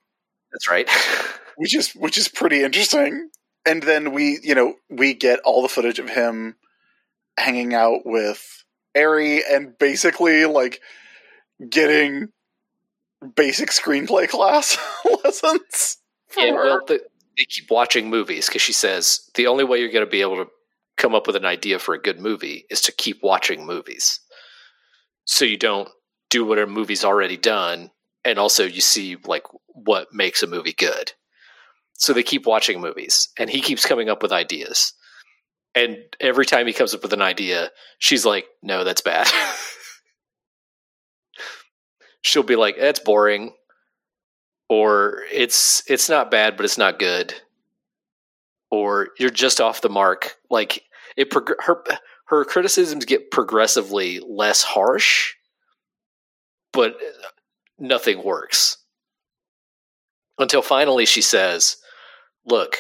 [0.57, 0.88] That's right.
[1.57, 3.31] which is which is pretty interesting.
[3.66, 6.55] And then we, you know, we get all the footage of him
[7.37, 8.64] hanging out with
[8.95, 10.81] Eri and basically like
[11.69, 12.29] getting
[13.35, 14.79] basic screenplay class
[15.25, 15.99] lessons.
[16.37, 16.55] her.
[16.55, 17.01] well, the,
[17.37, 20.37] they keep watching movies because she says the only way you're going to be able
[20.37, 20.51] to
[20.97, 24.21] come up with an idea for a good movie is to keep watching movies.
[25.25, 25.88] So you don't
[26.31, 27.90] do what a movie's already done,
[28.27, 31.12] and also you see like what makes a movie good.
[31.95, 34.93] So they keep watching movies, and he keeps coming up with ideas.
[35.75, 39.31] And every time he comes up with an idea, she's like, "No, that's bad."
[42.21, 43.53] She'll be like, "That's boring."
[44.69, 47.35] or it's it's not bad but it's not good
[48.71, 50.83] or you're just off the mark like
[51.17, 51.83] it prog- her
[52.27, 55.35] her criticisms get progressively less harsh
[56.73, 56.97] but
[57.79, 58.79] nothing works.
[60.39, 61.79] Until finally she says
[62.45, 62.77] look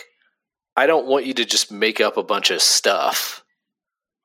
[0.76, 3.42] i don't want you to just make up a bunch of stuff.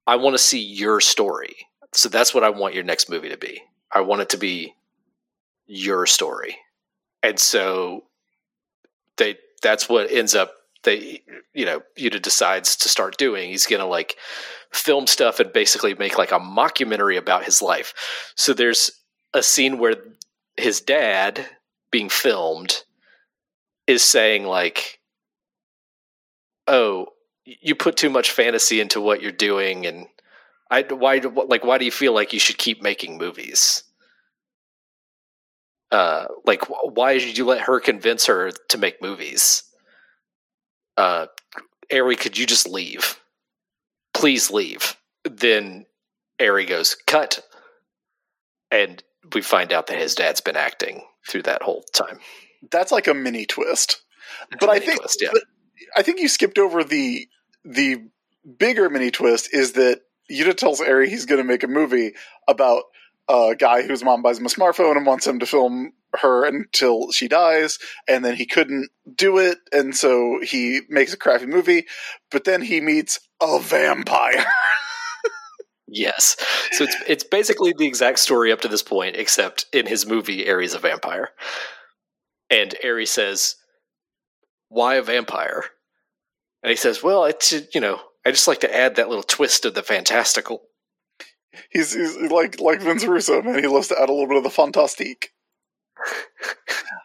[0.05, 1.55] I want to see your story.
[1.93, 3.61] So that's what i want your next movie to be.
[3.91, 4.75] I want it to be
[5.65, 6.57] your story.
[7.23, 8.05] And so
[9.17, 10.53] they that's what ends up
[10.83, 11.21] they
[11.53, 13.49] you know Yuta decides to start doing.
[13.49, 14.17] He's gonna like
[14.71, 17.93] film stuff and basically make like a mockumentary about his life.
[18.35, 18.91] So there's
[19.33, 19.95] a scene where
[20.61, 21.45] his dad
[21.91, 22.83] being filmed
[23.87, 24.99] is saying like
[26.67, 27.07] oh
[27.45, 30.07] you put too much fantasy into what you're doing and
[30.69, 33.83] I why like why do you feel like you should keep making movies?
[35.91, 39.63] Uh, like why did you let her convince her to make movies?
[40.95, 41.25] Uh,
[41.89, 43.19] Eri, could you just leave?
[44.13, 44.95] Please leave.
[45.25, 45.85] Then
[46.39, 47.41] Eri goes, cut.
[48.71, 49.03] And
[49.33, 52.19] we find out that his dad's been acting through that whole time.
[52.69, 54.01] That's like a mini twist.
[54.59, 55.31] But I think twist, yeah.
[55.95, 57.27] I think you skipped over the
[57.63, 58.03] the
[58.57, 62.13] bigger mini twist is that Yuta tells Eri he's going to make a movie
[62.47, 62.83] about
[63.29, 67.11] a guy whose mom buys him a smartphone and wants him to film her until
[67.11, 71.85] she dies, and then he couldn't do it, and so he makes a crappy movie.
[72.29, 74.45] But then he meets a vampire.
[75.93, 76.37] Yes.
[76.71, 80.45] So it's it's basically the exact story up to this point, except in his movie,
[80.45, 81.31] Eri's a vampire.
[82.49, 83.55] And Ares says,
[84.69, 85.65] Why a vampire?
[86.63, 89.65] And he says, Well, it's you know, I just like to add that little twist
[89.65, 90.61] of the fantastical.
[91.69, 93.59] he's, he's like like Vince Russo, man.
[93.59, 95.31] He loves to add a little bit of the fantastique.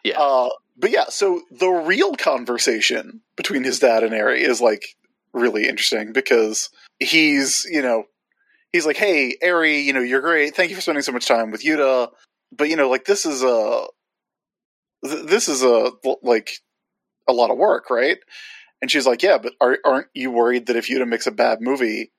[0.03, 0.19] Yeah.
[0.19, 4.95] Uh, but yeah, so the real conversation between his dad and Eri is like
[5.33, 6.69] really interesting because
[6.99, 8.05] he's, you know,
[8.71, 10.55] he's like, "Hey, Eri, you know, you're great.
[10.55, 12.09] Thank you for spending so much time with Yuta,
[12.51, 13.87] but you know, like this is a
[15.05, 16.51] th- this is a like
[17.27, 18.17] a lot of work, right?"
[18.81, 21.61] And she's like, "Yeah, but are, aren't you worried that if Yuta makes a bad
[21.61, 22.11] movie,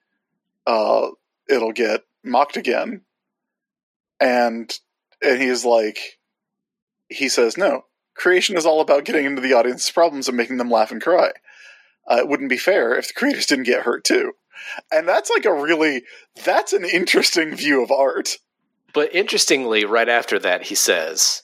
[0.67, 1.09] uh,
[1.49, 3.03] it'll get mocked again?"
[4.21, 4.77] And
[5.23, 6.19] and he's like,
[7.09, 10.71] he says, "No, creation is all about getting into the audience's problems and making them
[10.71, 11.33] laugh and cry.
[12.11, 14.35] Uh, it wouldn't be fair if the creators didn't get hurt too."
[14.91, 16.03] And that's like a really
[16.45, 18.39] that's an interesting view of art.
[18.95, 21.43] But interestingly, right after that, he says,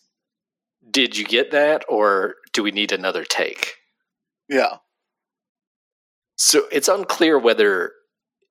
[0.91, 3.75] Did you get that, or do we need another take?
[4.49, 4.79] Yeah.
[6.37, 7.93] So it's unclear whether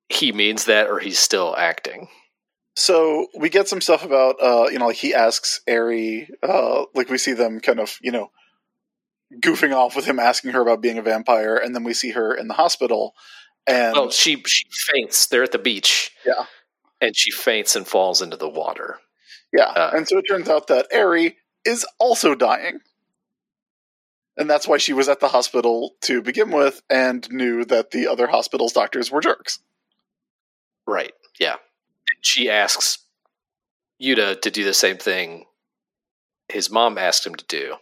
[0.09, 2.07] he means that or he's still acting.
[2.75, 7.09] So we get some stuff about uh, you know, like he asks Eri, uh, like
[7.09, 8.31] we see them kind of, you know,
[9.41, 12.33] goofing off with him asking her about being a vampire, and then we see her
[12.33, 13.13] in the hospital
[13.67, 15.27] and Well, she she faints.
[15.27, 16.11] They're at the beach.
[16.25, 16.45] Yeah.
[17.01, 18.99] And she faints and falls into the water.
[19.51, 22.79] Yeah, Uh, and so it turns out that Eri is also dying.
[24.35, 28.07] And that's why she was at the hospital to begin with and knew that the
[28.07, 29.59] other hospital's doctors were jerks.
[30.87, 31.13] Right.
[31.39, 31.57] Yeah.
[32.21, 32.97] She asks
[34.01, 35.45] Yuta to do the same thing
[36.49, 37.75] his mom asked him to do,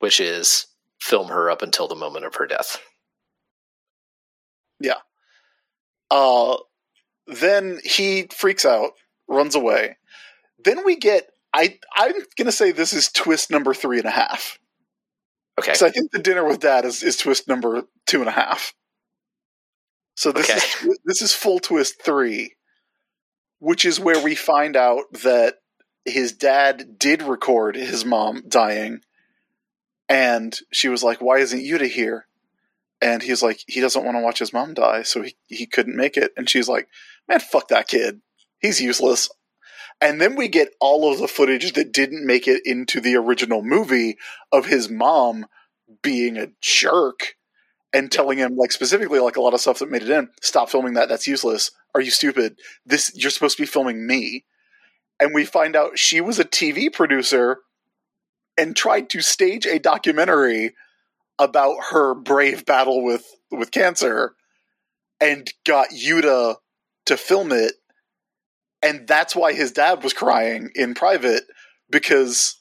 [0.00, 0.66] which is
[1.00, 2.78] film her up until the moment of her death.
[6.10, 6.56] Uh,
[7.26, 8.92] then he freaks out,
[9.28, 9.96] runs away.
[10.64, 14.58] Then we get I I'm gonna say this is twist number three and a half.
[15.58, 15.72] Okay.
[15.72, 18.74] Because I think the dinner with dad is, is twist number two and a half.
[20.16, 20.56] So this Okay.
[20.90, 22.54] is this is full twist three,
[23.60, 25.56] which is where we find out that
[26.04, 29.00] his dad did record his mom dying,
[30.08, 32.26] and she was like, "Why isn't Yuta here?"
[33.00, 35.96] And he's like, "He doesn't want to watch his mom die, so he he couldn't
[35.96, 36.88] make it." And she's like,
[37.28, 38.20] "Man, fuck that kid.
[38.60, 39.28] He's useless."
[40.00, 43.62] And then we get all of the footage that didn't make it into the original
[43.62, 44.16] movie
[44.52, 45.46] of his mom
[46.02, 47.36] being a jerk
[47.92, 50.68] and telling him like specifically like a lot of stuff that made it in stop
[50.68, 54.44] filming that that's useless are you stupid this you're supposed to be filming me
[55.20, 57.58] and we find out she was a tv producer
[58.58, 60.74] and tried to stage a documentary
[61.38, 64.34] about her brave battle with with cancer
[65.20, 66.56] and got yuta
[67.06, 67.74] to film it
[68.82, 71.44] and that's why his dad was crying in private
[71.90, 72.60] because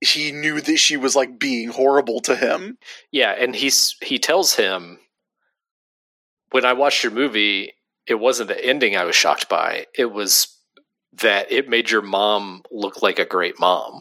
[0.00, 2.78] he knew that she was like being horrible to him
[3.10, 4.98] Yeah, and he's he tells him
[6.50, 7.74] when I watched your movie,
[8.06, 9.86] it wasn't the ending I was shocked by.
[9.94, 10.56] It was
[11.12, 14.00] that it made your mom look like a great mom.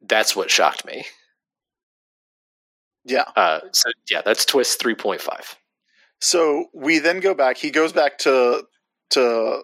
[0.00, 1.04] That's what shocked me.
[3.04, 5.56] Yeah Uh, so yeah, that's twist three point five.
[6.20, 7.56] So we then go back.
[7.56, 8.64] He goes back to
[9.10, 9.62] to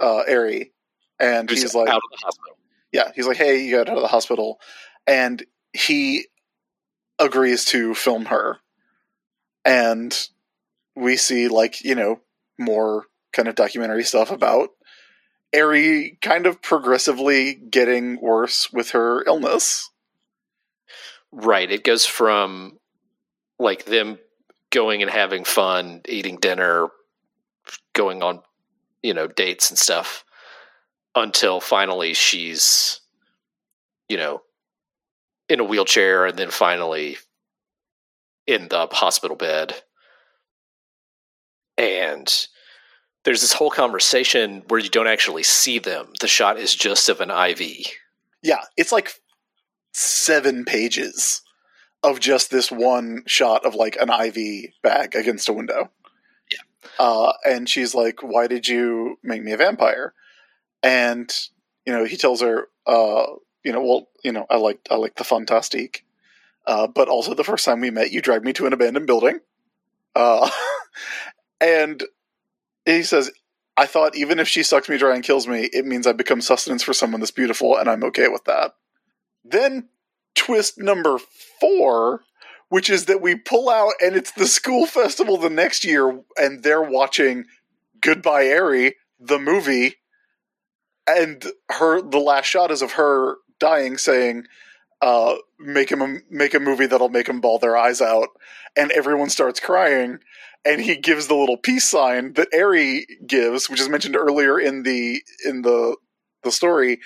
[0.00, 0.72] uh, Eri,
[1.18, 2.58] and Who's he's like, out of the hospital.
[2.92, 4.60] "Yeah." He's like, "Hey, you got out of the hospital,"
[5.06, 6.26] and he
[7.18, 8.58] agrees to film her.
[9.64, 10.16] And
[10.94, 12.20] we see like you know
[12.58, 14.70] more kind of documentary stuff about
[15.52, 19.90] Eri kind of progressively getting worse with her illness.
[21.32, 21.70] Right.
[21.70, 22.78] It goes from
[23.58, 24.18] like them
[24.70, 26.88] going and having fun, eating dinner,
[27.94, 28.40] going on,
[29.02, 30.24] you know, dates and stuff
[31.14, 33.00] until finally she's,
[34.08, 34.42] you know,
[35.48, 37.16] in a wheelchair and then finally
[38.46, 39.74] in the hospital bed.
[41.78, 42.32] And
[43.24, 46.12] there's this whole conversation where you don't actually see them.
[46.20, 47.86] The shot is just of an IV.
[48.42, 49.14] Yeah, it's like
[49.96, 51.40] seven pages
[52.02, 55.90] of just this one shot of like an IV bag against a window.
[56.52, 56.58] Yeah.
[56.98, 60.12] Uh, and she's like, "Why did you make me a vampire?"
[60.82, 61.34] And
[61.86, 63.24] you know, he tells her, uh,
[63.64, 66.04] "You know, well, you know, I like I like the fantastique,
[66.66, 69.40] uh, but also the first time we met, you dragged me to an abandoned building."
[70.14, 70.50] Uh,
[71.60, 72.04] and
[72.84, 73.30] he says,
[73.78, 76.42] "I thought even if she sucks me dry and kills me, it means I become
[76.42, 78.74] sustenance for someone that's beautiful, and I'm okay with that."
[79.50, 79.88] Then
[80.34, 81.18] twist number
[81.60, 82.22] four,
[82.68, 86.62] which is that we pull out and it's the school festival the next year, and
[86.62, 87.46] they're watching
[88.00, 89.96] Goodbye Eri, the movie,
[91.06, 94.44] and her the last shot is of her dying, saying,
[95.00, 98.28] uh, "Make him a, make a movie that'll make them bawl their eyes out,"
[98.76, 100.18] and everyone starts crying.
[100.64, 104.82] And he gives the little peace sign that Eri gives, which is mentioned earlier in
[104.82, 105.96] the in the
[106.42, 107.00] the story,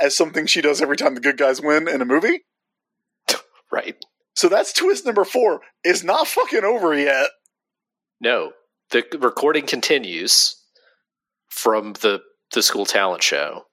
[0.00, 2.44] as something she does every time the good guys win in a movie.
[3.72, 3.96] Right.
[4.34, 5.60] So that's twist number four.
[5.82, 7.30] Is not fucking over yet.
[8.20, 8.52] No.
[8.90, 10.54] The recording continues
[11.48, 12.20] from the
[12.54, 13.64] the school talent show.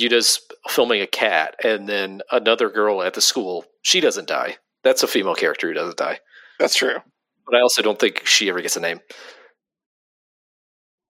[0.00, 3.64] Yuta's filming a cat, and then another girl at the school.
[3.82, 4.56] She doesn't die.
[4.82, 6.20] That's a female character who doesn't die.
[6.58, 6.96] That's true.
[7.46, 9.00] But I also don't think she ever gets a name.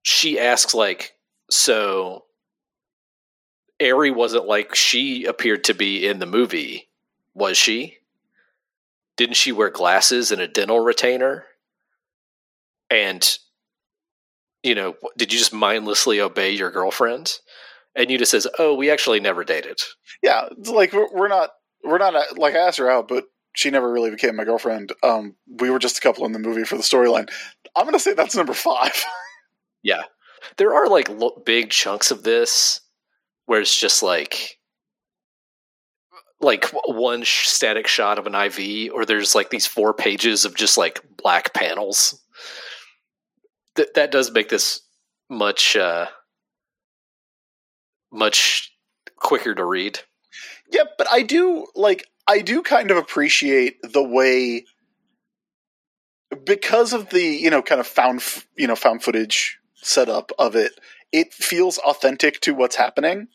[0.02, 1.14] She asks, like,
[1.50, 2.25] so
[3.78, 6.88] Eri wasn't like she appeared to be in the movie,
[7.34, 7.98] was she?
[9.16, 11.44] Didn't she wear glasses and a dental retainer?
[12.90, 13.26] And,
[14.62, 17.32] you know, did you just mindlessly obey your girlfriend?
[17.94, 19.80] And Yuta says, "Oh, we actually never dated."
[20.22, 21.50] Yeah, like we're not
[21.82, 24.92] we're not uh, like I asked her out, but she never really became my girlfriend.
[25.02, 27.30] Um, we were just a couple in the movie for the storyline.
[27.74, 29.04] I'm gonna say that's number five.
[29.82, 30.02] Yeah,
[30.56, 32.80] there are like lo- big chunks of this
[33.46, 34.58] where it's just like
[36.40, 40.54] like one sh- static shot of an IV, or there's like these four pages of
[40.54, 42.20] just like black panels.
[43.76, 44.80] That that does make this
[45.30, 46.06] much uh,
[48.12, 48.72] much
[49.16, 50.00] quicker to read.
[50.70, 54.64] yeah, but I do like I do kind of appreciate the way
[56.44, 58.22] because of the you know kind of found
[58.56, 60.72] you know found footage setup of it.
[61.12, 63.28] It feels authentic to what's happening.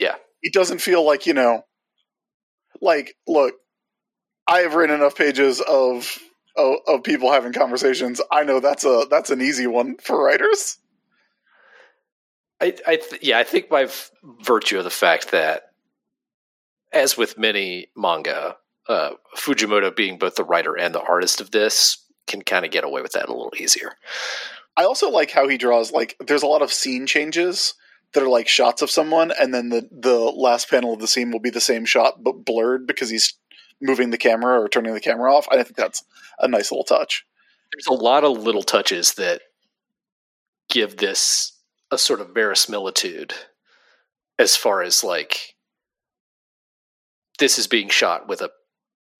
[0.00, 0.16] Yeah.
[0.42, 1.62] it doesn't feel like you know
[2.80, 3.54] like look
[4.48, 6.18] i have written enough pages of
[6.56, 10.78] of, of people having conversations i know that's a that's an easy one for writers
[12.62, 13.94] I, I th- yeah, I think by v-
[14.42, 15.62] virtue of the fact that,
[16.92, 21.96] as with many manga, uh, Fujimoto being both the writer and the artist of this
[22.26, 23.92] can kind of get away with that a little easier.
[24.76, 27.72] i also like how he draws like there's a lot of scene changes
[28.14, 31.30] that are like shots of someone and then the the last panel of the scene
[31.30, 33.34] will be the same shot but blurred because he's
[33.80, 36.04] moving the camera or turning the camera off i think that's
[36.38, 37.24] a nice little touch
[37.72, 39.42] There's a lot of little touches that
[40.68, 41.52] give this
[41.90, 43.34] a sort of verisimilitude
[44.38, 45.54] as far as like
[47.38, 48.50] this is being shot with a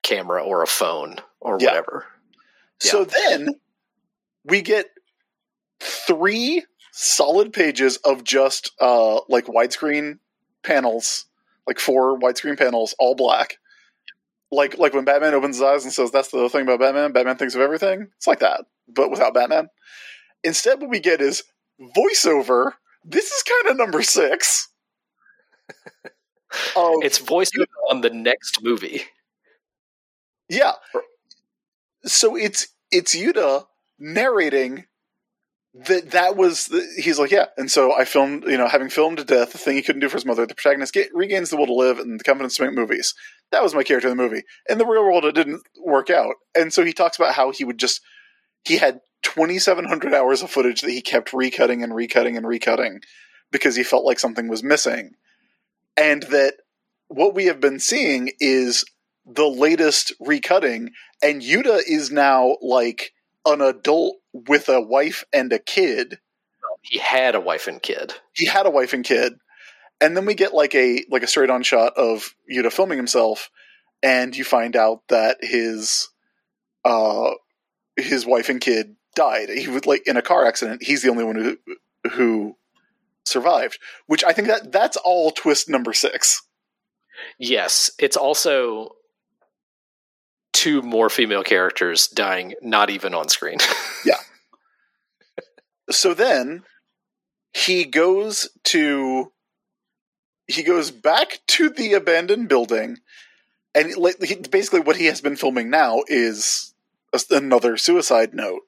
[0.03, 1.69] camera or a phone or Yeah.
[1.69, 2.07] whatever.
[2.81, 3.49] So then
[4.45, 4.87] we get
[5.81, 6.65] three
[7.01, 10.19] solid pages of just uh like widescreen
[10.63, 11.25] panels,
[11.67, 13.57] like four widescreen panels, all black.
[14.53, 17.37] Like like when Batman opens his eyes and says that's the thing about Batman, Batman
[17.37, 18.09] thinks of everything.
[18.17, 19.69] It's like that, but without Batman.
[20.45, 21.43] Instead what we get is
[21.97, 22.73] voiceover.
[23.05, 24.69] This is kind of number six.
[26.77, 27.57] of It's voiced
[27.91, 29.05] on the next movie.
[30.51, 30.73] Yeah.
[32.05, 33.65] So it's it's Yuta
[33.99, 34.87] narrating
[35.73, 37.47] that that was the, he's like yeah.
[37.57, 40.09] And so i filmed you know having filmed to death the thing he couldn't do
[40.09, 42.65] for his mother the protagonist get, regains the will to live and the confidence to
[42.65, 43.15] make movies.
[43.53, 44.43] That was my character in the movie.
[44.69, 46.35] In the real world it didn't work out.
[46.57, 48.01] And so he talks about how he would just
[48.65, 53.03] he had 2700 hours of footage that he kept recutting and recutting and recutting
[53.53, 55.13] because he felt like something was missing.
[55.97, 56.55] And that
[57.09, 58.85] what we have been seeing is
[59.27, 60.89] the latest recutting
[61.23, 63.13] and Yuta is now like
[63.47, 66.19] an adult with a wife and a kid.
[66.83, 68.15] He had a wife and kid.
[68.33, 69.35] He had a wife and kid.
[70.01, 73.51] And then we get like a like a straight on shot of Yuta filming himself
[74.03, 76.09] and you find out that his
[76.85, 77.31] uh,
[77.97, 79.49] his wife and kid died.
[79.51, 80.83] He was like in a car accident.
[80.83, 81.57] He's the only one who
[82.11, 82.57] who
[83.25, 83.79] survived.
[84.07, 86.43] Which I think that that's all twist number six.
[87.39, 88.93] Yes, it's also
[90.53, 93.59] two more female characters dying, not even on screen.
[94.03, 94.15] Yeah.
[95.91, 96.63] So then
[97.53, 99.31] he goes to
[100.47, 102.97] he goes back to the abandoned building,
[103.75, 103.93] and
[104.51, 106.73] basically what he has been filming now is
[107.31, 108.63] another suicide note.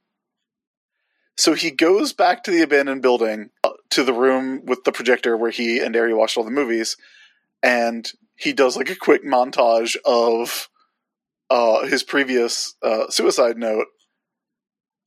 [1.37, 5.37] So he goes back to the abandoned building, uh, to the room with the projector
[5.37, 6.97] where he and Eri watched all the movies,
[7.63, 10.69] and he does like a quick montage of
[11.53, 13.87] uh, his previous uh, suicide note,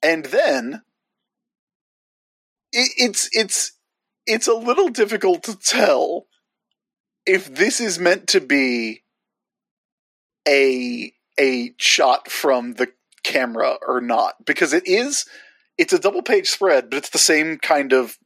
[0.04, 0.82] and then
[2.72, 3.72] it, it's it's
[4.28, 6.28] it's a little difficult to tell
[7.26, 9.04] if this is meant to be
[10.48, 12.90] a a shot from the
[13.24, 15.26] camera or not because it is
[15.80, 18.18] it's a double page spread but it's the same kind of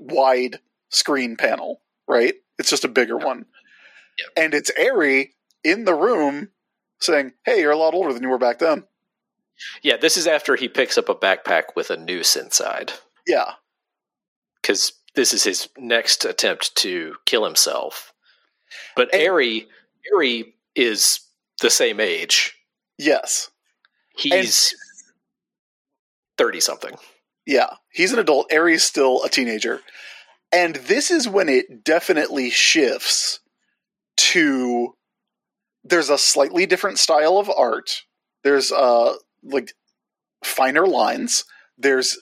[0.00, 0.58] wide
[0.90, 2.34] screen panel right?
[2.58, 3.46] It's just a bigger one.
[4.36, 6.48] And it's Eri in the room
[7.00, 8.84] saying hey you're a lot older than you were back then
[9.82, 12.92] yeah, this is after he picks up a backpack with a noose inside
[13.26, 13.52] yeah
[14.60, 18.12] because this is his next attempt to kill himself.
[18.96, 19.66] But And- Eri,
[20.12, 21.20] Eri is
[21.62, 22.54] the same age.
[22.98, 23.50] yes
[24.14, 24.74] He's
[26.36, 26.94] thirty something.
[27.46, 28.48] Yeah, he's an adult.
[28.50, 29.80] Eri's still a teenager.
[30.52, 33.40] And this is when it definitely shifts
[34.16, 34.95] to
[35.88, 38.02] there's a slightly different style of art.
[38.42, 39.72] There's uh like
[40.44, 41.44] finer lines.
[41.78, 42.18] There's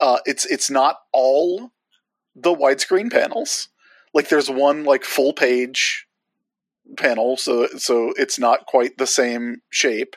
[0.00, 1.72] uh it's it's not all
[2.34, 3.68] the widescreen panels.
[4.14, 6.06] Like there's one like full page
[6.96, 10.16] panel so so it's not quite the same shape.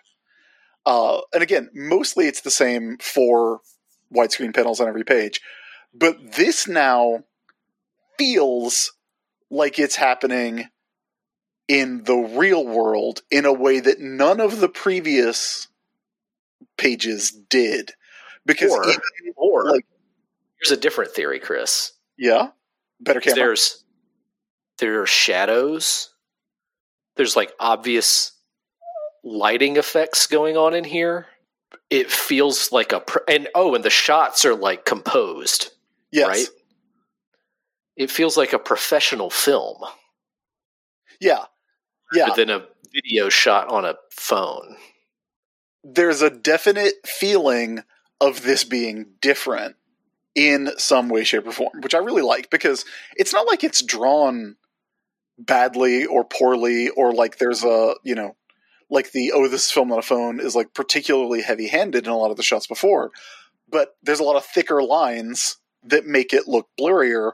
[0.86, 3.62] Uh and again, mostly it's the same four
[4.14, 5.42] widescreen panels on every page.
[5.94, 7.24] But this now
[8.18, 8.94] feels
[9.50, 10.70] like it's happening
[11.68, 15.68] in the real world in a way that none of the previous
[16.78, 17.94] pages did.
[18.46, 19.02] Because Or- even-
[19.36, 19.86] Or Like-
[20.60, 21.94] there's a different theory, Chris.
[22.18, 22.50] yeah,
[23.00, 23.36] better camera.
[23.36, 23.84] There's
[24.78, 26.14] there are shadows.
[27.16, 28.34] There's like obvious
[29.24, 31.28] lighting effects going on in here.
[31.90, 35.72] It feels like a pr- and oh, and the shots are like composed,
[36.12, 36.28] yes.
[36.28, 36.48] right?
[37.96, 39.78] It feels like a professional film
[41.20, 41.46] Yeah.
[42.14, 42.34] Yeah.
[42.36, 44.78] than a video shot on a phone.
[45.84, 47.84] there's a definite feeling
[48.20, 49.76] of this being different
[50.34, 52.86] in some way, shape, or form, which I really like because
[53.16, 54.56] it's not like it's drawn
[55.38, 58.36] badly or poorly or like there's a, you know,
[58.90, 62.12] like the, oh, this is filmed on a phone is like particularly heavy handed in
[62.12, 63.12] a lot of the shots before,
[63.70, 67.32] but there's a lot of thicker lines that make it look blurrier.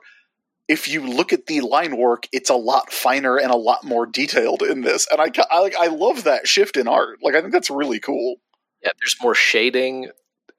[0.72, 4.06] If you look at the line work, it's a lot finer and a lot more
[4.06, 7.20] detailed in this, and I, I like I love that shift in art.
[7.22, 8.38] Like I think that's really cool.
[8.82, 10.12] Yeah, there's more shading.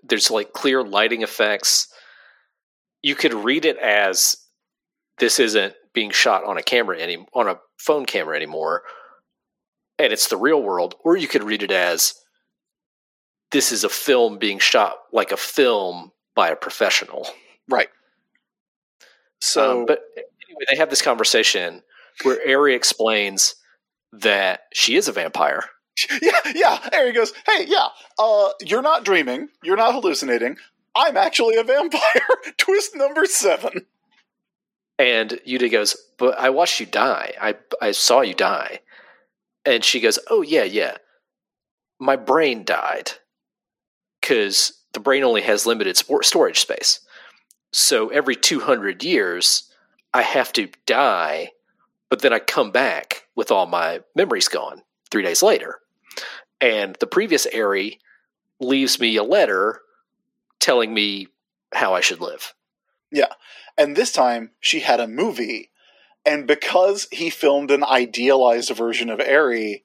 [0.03, 1.89] There's like clear lighting effects.
[3.01, 4.37] You could read it as
[5.17, 8.83] this isn't being shot on a camera any on a phone camera anymore,
[9.99, 10.95] and it's the real world.
[11.05, 12.13] Or you could read it as
[13.51, 17.27] this is a film being shot like a film by a professional.
[17.67, 17.89] Right.
[19.43, 20.05] So, Um, but
[20.47, 21.83] anyway, they have this conversation
[22.23, 23.57] where Eri explains
[24.13, 25.65] that she is a vampire.
[26.23, 26.79] yeah, yeah.
[27.05, 27.33] He goes.
[27.45, 27.89] Hey, yeah.
[28.21, 29.49] Uh, you're not dreaming.
[29.65, 30.59] You're not hallucinating.
[30.95, 32.29] I'm actually a vampire.
[32.57, 33.87] Twist number seven.
[34.97, 37.33] And Yuta goes, But I watched you die.
[37.41, 38.79] I, I saw you die.
[39.67, 40.99] And she goes, Oh, yeah, yeah.
[41.99, 43.11] My brain died
[44.21, 47.01] because the brain only has limited storage space.
[47.73, 49.71] So every 200 years,
[50.13, 51.53] I have to die,
[52.11, 55.81] but then I come back with all my memories gone three days later.
[56.61, 57.99] And the previous Eri
[58.61, 59.81] leaves me a letter
[60.61, 61.29] telling me
[61.75, 62.55] how I should live.
[63.11, 63.33] Yeah.
[63.79, 65.71] And this time, she had a movie.
[66.27, 69.85] And because he filmed an idealized version of Eri,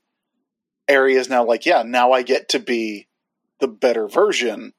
[0.87, 3.07] Eri is now like, yeah, now I get to be
[3.59, 4.73] the better version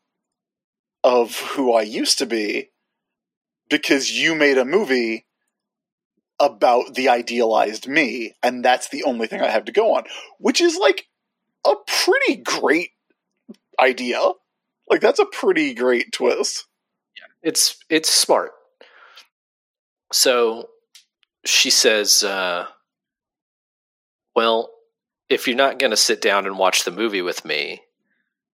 [1.03, 2.71] of who I used to be
[3.69, 5.27] because you made a movie
[6.41, 10.05] about the idealized me, and that's the only thing I have to go on,
[10.39, 11.07] which is like
[11.67, 12.91] a pretty great
[13.81, 14.21] idea.
[14.89, 16.67] Like, that's a pretty great twist.
[17.17, 18.53] Yeah, it's it's smart.
[20.13, 20.69] So
[21.45, 22.67] she says, uh,
[24.35, 24.71] "Well,
[25.29, 27.83] if you're not going to sit down and watch the movie with me,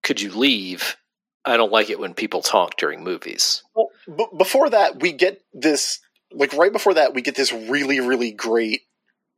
[0.01, 0.97] could you leave?
[1.45, 3.63] I don't like it when people talk during movies.
[3.75, 5.99] Well, b- before that, we get this
[6.31, 8.81] like right before that, we get this really really great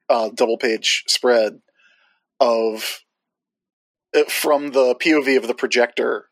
[0.10, 1.60] uh, double page spread
[2.40, 3.02] of
[4.16, 6.26] uh, from the POV of the projector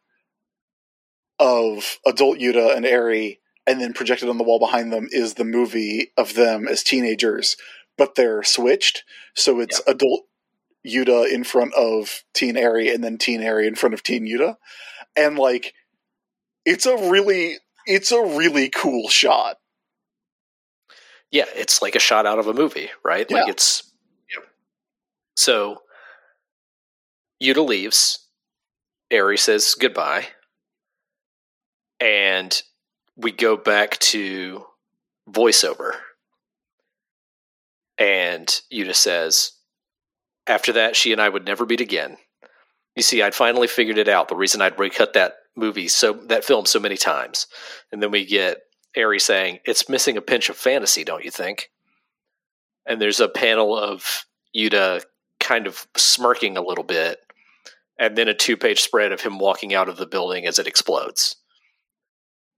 [1.40, 5.44] of adult Yuta and Eri, and then projected on the wall behind them is the
[5.44, 7.58] movie of them as teenagers,
[7.98, 9.04] but they're switched,
[9.34, 10.26] so it's adult
[10.88, 14.58] Yuta in front of teen Eri, and then teen Eri in front of teen Yuta,
[15.16, 15.74] and like
[16.66, 19.58] it's a really it's a really cool shot.
[21.32, 23.30] Yeah, it's like a shot out of a movie, right?
[23.30, 23.52] Like Yeah.
[23.52, 23.90] it's
[25.36, 25.82] so
[27.42, 28.28] Yuta leaves.
[29.12, 30.28] Eri says goodbye.
[32.00, 32.62] And
[33.16, 34.66] we go back to
[35.30, 35.92] voiceover.
[37.98, 39.54] And Yuta says,
[40.48, 42.18] after that, she and I would never meet again.
[42.96, 44.28] You see, I'd finally figured it out.
[44.28, 47.48] The reason I'd recut that movie so that film so many times.
[47.92, 48.58] And then we get
[48.96, 51.70] Eri saying, It's missing a pinch of fantasy, don't you think?
[52.86, 54.26] And there's a panel of
[54.56, 55.04] Yuta
[55.40, 57.20] kind of smirking a little bit,
[58.00, 60.68] and then a two page spread of him walking out of the building as it
[60.68, 61.36] explodes.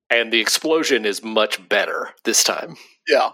[0.09, 2.75] And the explosion is much better this time.
[3.07, 3.31] Yeah,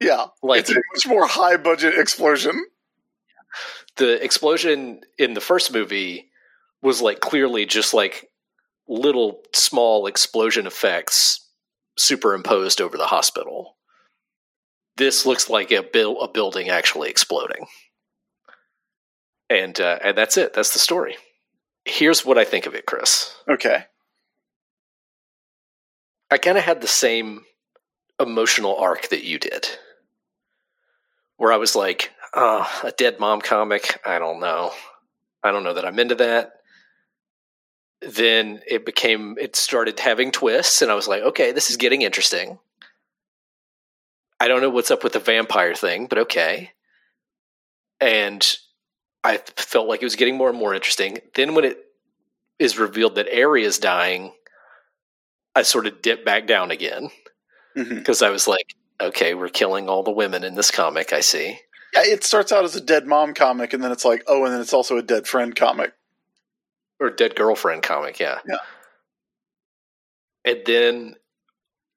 [0.00, 0.26] yeah.
[0.42, 2.66] Like it's a much more high budget explosion.
[3.96, 6.30] The explosion in the first movie
[6.82, 8.28] was like clearly just like
[8.88, 11.48] little small explosion effects
[11.96, 13.76] superimposed over the hospital.
[14.96, 17.66] This looks like a bil- a building actually exploding,
[19.50, 20.52] and uh, and that's it.
[20.54, 21.16] That's the story.
[21.84, 23.34] Here's what I think of it, Chris.
[23.48, 23.84] Okay.
[26.30, 27.42] I kind of had the same
[28.20, 29.68] emotional arc that you did,
[31.36, 34.00] where I was like, oh, a dead mom comic.
[34.04, 34.72] I don't know.
[35.42, 36.52] I don't know that I'm into that.
[38.00, 42.02] Then it became, it started having twists, and I was like, okay, this is getting
[42.02, 42.58] interesting.
[44.40, 46.72] I don't know what's up with the vampire thing, but okay.
[48.00, 48.44] And
[49.22, 51.18] I felt like it was getting more and more interesting.
[51.34, 51.78] Then when it
[52.58, 54.32] is revealed that Eri is dying,
[55.54, 57.08] I sort of dipped back down again
[57.76, 57.94] mm-hmm.
[57.94, 61.12] because I was like, okay, we're killing all the women in this comic.
[61.12, 61.58] I see.
[61.94, 64.52] Yeah, it starts out as a dead mom comic, and then it's like, oh, and
[64.52, 65.92] then it's also a dead friend comic.
[67.00, 68.38] Or dead girlfriend comic, yeah.
[68.46, 68.56] Yeah.
[70.44, 71.14] And then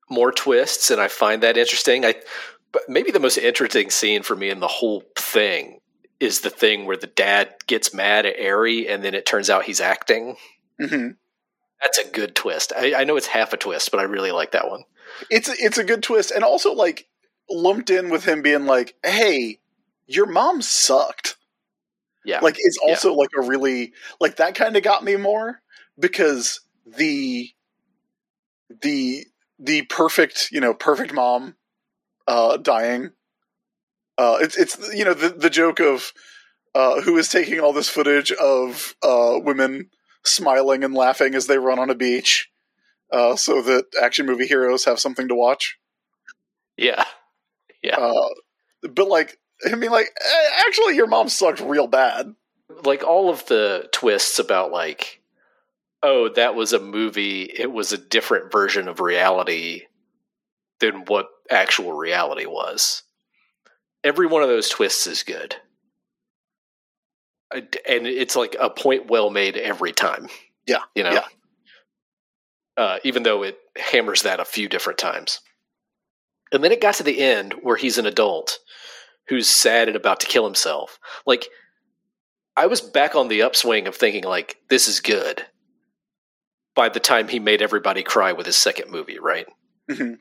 [0.10, 2.06] more twists, and I find that interesting.
[2.06, 2.16] I
[2.72, 5.80] but maybe the most interesting scene for me in the whole thing
[6.20, 9.64] is the thing where the dad gets mad at Eri, and then it turns out
[9.66, 10.36] he's acting.
[10.80, 11.10] hmm
[11.82, 12.74] That's a good twist.
[12.76, 14.84] I, I know it's half a twist, but I really like that one.
[15.30, 17.08] It's it's a good twist, and also like
[17.50, 19.60] lumped in with him being like, "Hey,
[20.08, 21.36] your mom sucked."
[22.26, 25.62] Yeah, Like it's also like a really like that kind of got me more
[26.00, 27.50] because the
[28.82, 29.26] the
[29.60, 31.56] the perfect you know perfect mom
[32.28, 33.12] uh dying
[34.18, 36.12] uh it's it's you know the the joke of
[36.76, 39.90] uh who is taking all this footage of uh women
[40.24, 42.50] smiling and laughing as they run on a beach
[43.12, 45.78] uh so that action movie heroes have something to watch
[46.76, 47.04] yeah,
[47.82, 47.96] yeah.
[47.96, 48.30] uh
[48.90, 52.36] but like i mean like eh, actually your mom sucked real bad.
[52.84, 55.22] Like all of the twists about like
[56.04, 59.84] oh that was a movie it was a different version of reality
[60.80, 63.04] than what actual reality was.
[64.04, 65.56] Every one of those twists is good.
[67.52, 70.28] And it's like a point well made every time.
[70.68, 71.12] Yeah, you know?
[71.12, 71.26] yeah.
[72.76, 75.40] uh, even though it hammers that a few different times.
[76.52, 78.60] And then it got to the end where he's an adult
[79.30, 81.48] who's sad and about to kill himself like
[82.56, 85.46] I was back on the upswing of thinking like this is good
[86.76, 89.48] by the time he made everybody cry with his second movie, right?
[89.90, 90.20] Mhm.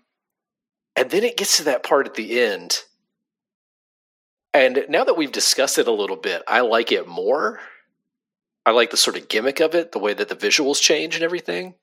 [0.96, 2.84] And then it gets to that part at the end.
[4.54, 7.60] And now that we've discussed it a little bit, I like it more.
[8.64, 11.22] I like the sort of gimmick of it, the way that the visuals change and
[11.24, 11.74] everything.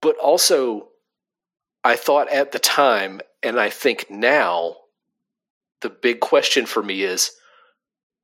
[0.00, 0.90] But also,
[1.84, 4.76] I thought at the time, and I think now,
[5.82, 7.32] the big question for me is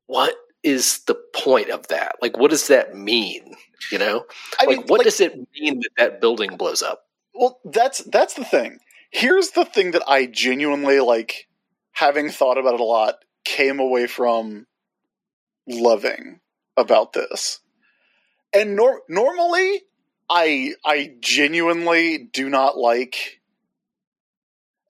[0.07, 0.33] what
[0.63, 2.15] is the point of that?
[2.21, 3.55] Like, what does that mean?
[3.91, 4.25] You know,
[4.59, 7.03] I like, mean, what like- does it mean that that building blows up?
[7.33, 8.79] Well, that's that's the thing.
[9.11, 11.47] Here's the thing that I genuinely like
[11.93, 14.67] having thought about it a lot came away from
[15.67, 16.39] loving
[16.77, 17.59] about this.
[18.53, 19.81] And nor- normally
[20.29, 23.38] I I genuinely do not like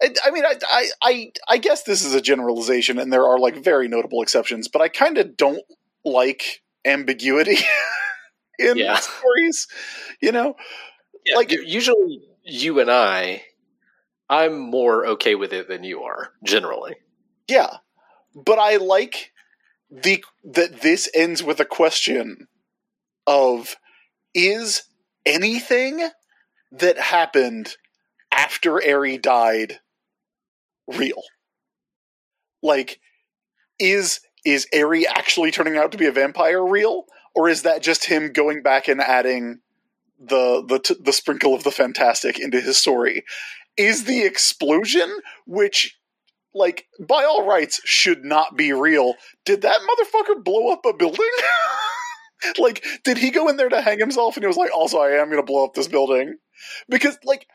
[0.01, 3.37] I, I mean I, I I I guess this is a generalization and there are
[3.39, 5.63] like very notable exceptions, but I kind of don't
[6.05, 7.57] like ambiguity.
[8.59, 8.97] in Yeah.
[8.97, 9.67] stories.
[10.21, 10.55] You know,
[11.25, 13.43] Yeah, Like- usually you and I,
[14.29, 16.95] I'm more okay with it than you are generally.
[17.47, 17.77] Yeah,
[18.35, 19.31] but I like
[19.89, 22.47] the that this ends with a question
[23.25, 23.75] of
[24.33, 24.83] is
[25.25, 26.09] anything
[26.71, 27.75] that happened
[28.31, 29.79] after Eri died
[30.97, 31.21] real?
[32.61, 32.99] Like
[33.79, 38.05] is is Eri actually turning out to be a vampire real or is that just
[38.05, 39.59] him going back and adding
[40.19, 43.23] the the t- the sprinkle of the fantastic into his story?
[43.77, 45.09] Is the explosion
[45.45, 45.99] which
[46.53, 49.15] like by all rights should not be real.
[49.45, 51.29] Did that motherfucker blow up a building?
[52.57, 55.21] like, did he go in there to hang himself and he was like, also I
[55.21, 56.37] am gonna blow up this building?
[56.87, 57.47] Because like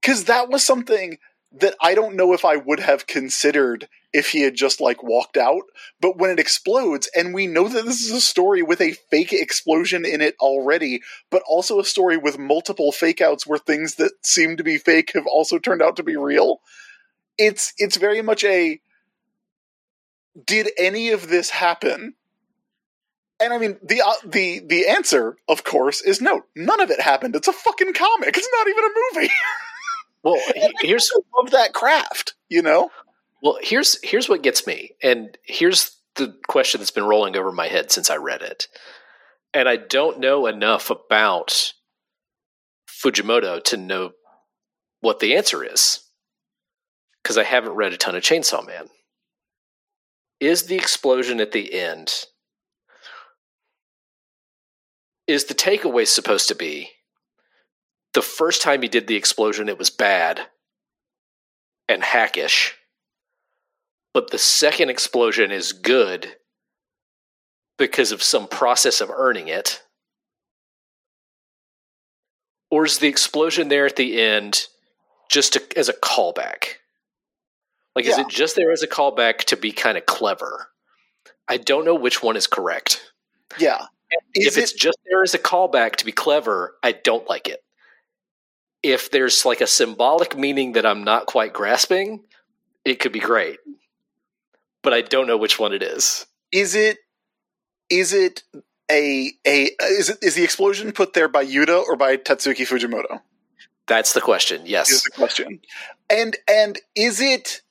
[0.00, 1.18] because that was something
[1.60, 5.36] that I don't know if I would have considered if he had just like walked
[5.36, 5.62] out.
[6.00, 9.32] But when it explodes, and we know that this is a story with a fake
[9.32, 14.12] explosion in it already, but also a story with multiple fake outs where things that
[14.22, 16.60] seem to be fake have also turned out to be real
[17.38, 18.80] it's it's very much a
[20.44, 22.14] did any of this happen?
[23.38, 26.44] And i mean the uh, the the answer of course is no.
[26.54, 27.36] None of it happened.
[27.36, 28.36] It's a fucking comic.
[28.36, 29.32] It's not even a movie
[30.26, 32.90] Well, he- here's love that craft you know
[33.42, 37.68] well here's here's what gets me, and here's the question that's been rolling over my
[37.68, 38.68] head since I read it,
[39.54, 41.72] and I don't know enough about
[42.88, 44.12] Fujimoto to know
[45.00, 46.00] what the answer is
[47.22, 48.88] because I haven't read a ton of Chainsaw Man.
[50.40, 52.12] Is the explosion at the end?
[55.26, 56.90] Is the takeaway supposed to be
[58.16, 60.40] the first time he did the explosion, it was bad
[61.86, 62.74] and hackish,
[64.14, 66.34] but the second explosion is good
[67.76, 69.82] because of some process of earning it?
[72.70, 74.62] Or is the explosion there at the end
[75.30, 76.76] just to, as a callback?
[77.94, 80.68] Like, is it just there as a callback to be kind of clever?
[81.48, 83.12] I don't know which one is correct.
[83.58, 83.86] yeah
[84.34, 87.48] is if it's it just there as a callback to be clever, I don't like
[87.48, 87.60] it.
[88.86, 92.20] If there's like a symbolic meaning that I'm not quite grasping,
[92.84, 93.58] it could be great.
[94.82, 96.26] But I don't know which one it is.
[96.52, 96.98] is it
[97.90, 98.44] is it
[98.88, 103.22] a a is it is the explosion put there by yuta or by tatsuki fujimoto
[103.88, 104.62] That's the question.
[104.66, 104.90] Yes.
[104.92, 105.58] is the question.
[106.08, 107.62] And and is it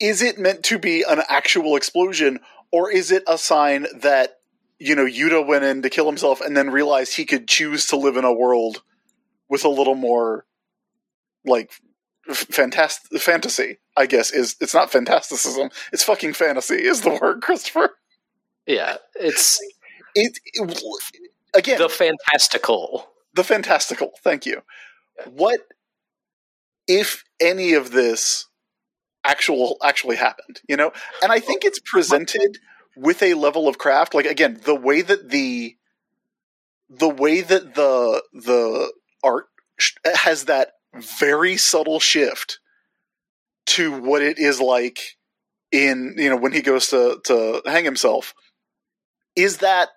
[0.00, 2.40] is it meant to be an actual explosion
[2.70, 4.40] or is it a sign that
[4.78, 7.96] you know Yuta went in to kill himself and then realized he could choose to
[7.96, 8.82] live in a world
[9.48, 10.44] with a little more
[11.44, 11.72] like
[12.32, 17.90] fantastic fantasy I guess is it's not fantasticism it's fucking fantasy is the word Christopher
[18.66, 18.96] Yeah.
[19.14, 19.60] It's
[20.14, 20.82] it, it
[21.54, 23.08] again the fantastical.
[23.34, 24.62] the fantastical thank you
[25.26, 25.60] what
[26.86, 28.46] if any of this
[29.24, 30.92] actual actually happened you know
[31.22, 32.58] and i think it's presented
[32.96, 35.76] with a level of craft like again the way that the
[36.90, 38.92] the way that the the
[39.24, 39.46] art
[40.04, 41.00] has that mm-hmm.
[41.18, 42.60] very subtle shift
[43.66, 45.16] to what it is like
[45.72, 48.34] in you know when he goes to to hang himself.
[49.34, 49.88] Is that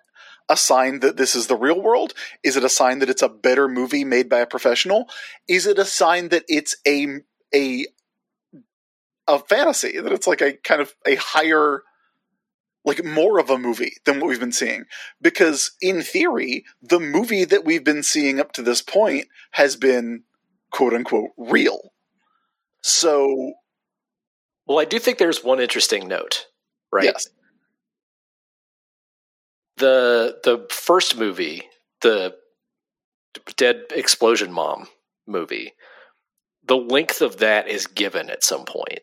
[0.48, 2.14] a sign that this is the real world?
[2.42, 5.08] Is it a sign that it's a better movie made by a professional?
[5.46, 7.20] Is it a sign that it's a
[7.54, 7.86] a
[9.28, 11.82] a fantasy that it's like a kind of a higher
[12.88, 14.84] like more of a movie than what we've been seeing
[15.20, 20.24] because in theory the movie that we've been seeing up to this point has been
[20.72, 21.92] quote unquote real
[22.80, 23.52] so
[24.66, 26.46] Well, I do think there's one interesting note,
[26.92, 27.04] right?
[27.04, 27.28] yes
[29.78, 31.62] the the first movie,
[32.02, 32.34] the
[33.56, 34.88] Dead Explosion Mom
[35.26, 35.72] movie,
[36.64, 39.00] the length of that is given at some point.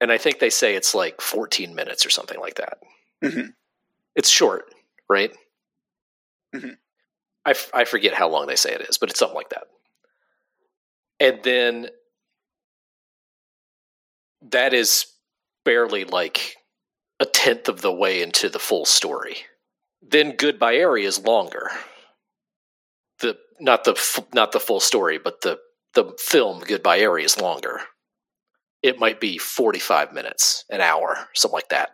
[0.00, 2.78] And I think they say it's like 14 minutes or something like that.
[3.24, 3.54] Mhm.
[4.14, 4.72] It's short,
[5.08, 5.34] right?
[6.54, 6.78] Mhm.
[7.44, 9.68] I, f- I forget how long they say it is, but it's something like that.
[11.20, 11.88] And then
[14.42, 15.06] that is
[15.64, 16.56] barely like
[17.20, 19.38] a tenth of the way into the full story.
[20.02, 21.70] Then Goodbye Eri is longer.
[23.20, 25.58] The not the f- not the full story, but the
[25.94, 27.80] the film Goodbye Eri is longer.
[28.86, 31.90] It might be 45 minutes, an hour, something like that.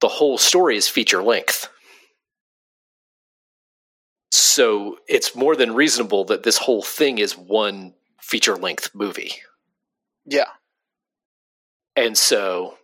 [0.00, 1.68] The whole story is feature length.
[4.30, 9.32] So it's more than reasonable that this whole thing is one feature length movie.
[10.24, 10.50] yeah
[11.96, 12.76] And so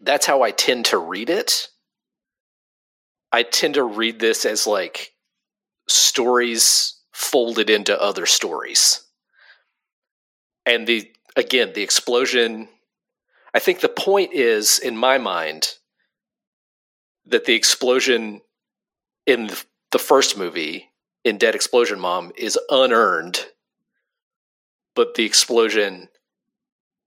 [0.00, 1.68] that's how I tend to read it.
[3.30, 5.12] I tend to read this as like
[5.88, 9.00] stories folded into other stories.
[10.66, 12.68] And the again, the explosion.
[13.52, 15.74] I think the point is in my mind
[17.26, 18.40] that the explosion
[19.26, 19.50] in
[19.92, 20.90] the first movie
[21.24, 23.46] in Dead Explosion Mom is unearned,
[24.94, 26.08] but the explosion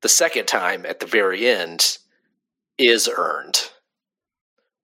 [0.02, 1.98] the second time at the very end
[2.78, 3.70] is earned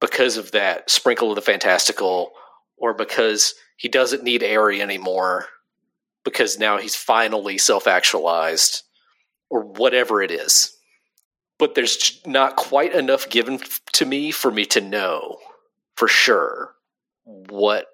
[0.02, 2.34] because of that sprinkle of the fantastical
[2.78, 5.48] or because he doesn't need Eri anymore
[6.24, 8.84] because now he's finally self actualized
[9.50, 10.76] or whatever it is.
[11.60, 13.60] But there's not quite enough given
[13.94, 15.38] to me for me to know
[15.96, 16.74] for sure
[17.24, 17.88] what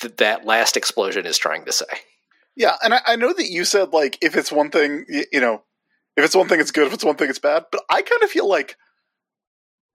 [0.00, 1.86] th- that last explosion is trying to say.
[2.56, 5.40] Yeah, and I, I know that you said like if it's one thing, y- you
[5.40, 5.62] know,
[6.16, 6.86] if it's one thing, it's good.
[6.86, 7.66] If it's one thing, it's bad.
[7.70, 8.76] But I kind of feel like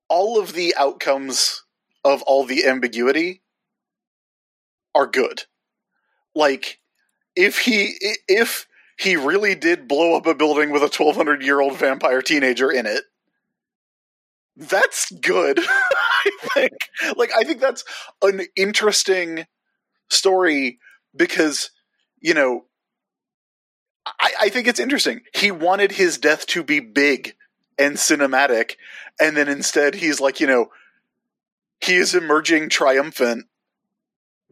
[0.10, 1.64] all of the outcomes
[2.04, 3.42] of all the ambiguity
[4.94, 5.44] are good.
[6.36, 6.79] Like
[7.40, 7.96] if he
[8.28, 8.68] if
[8.98, 12.86] he really did blow up a building with a 1200 year old vampire teenager in
[12.86, 13.04] it,
[14.58, 15.58] that's good.
[15.70, 16.74] I think.
[17.16, 17.86] Like I think that's
[18.22, 19.46] an interesting
[20.10, 20.80] story
[21.16, 21.72] because
[22.20, 22.66] you know
[24.20, 25.22] I, I think it's interesting.
[25.34, 27.36] He wanted his death to be big
[27.78, 28.76] and cinematic,
[29.18, 30.72] and then instead he's like, you know,
[31.80, 33.46] he is emerging triumphant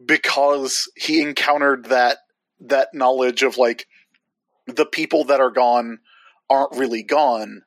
[0.02, 2.18] because he encountered that
[2.60, 3.86] that knowledge of like
[4.66, 5.98] the people that are gone
[6.50, 7.62] aren't really gone.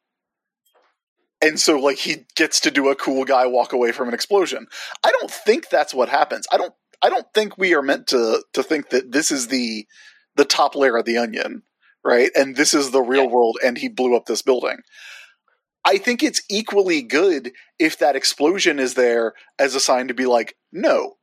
[1.41, 4.67] And so like he gets to do a cool guy walk away from an explosion.
[5.03, 6.47] I don't think that's what happens.
[6.51, 9.87] I don't I don't think we are meant to to think that this is the
[10.35, 11.63] the top layer of the onion,
[12.03, 12.29] right?
[12.35, 14.77] And this is the real world and he blew up this building.
[15.83, 20.27] I think it's equally good if that explosion is there as a sign to be
[20.27, 21.17] like, no,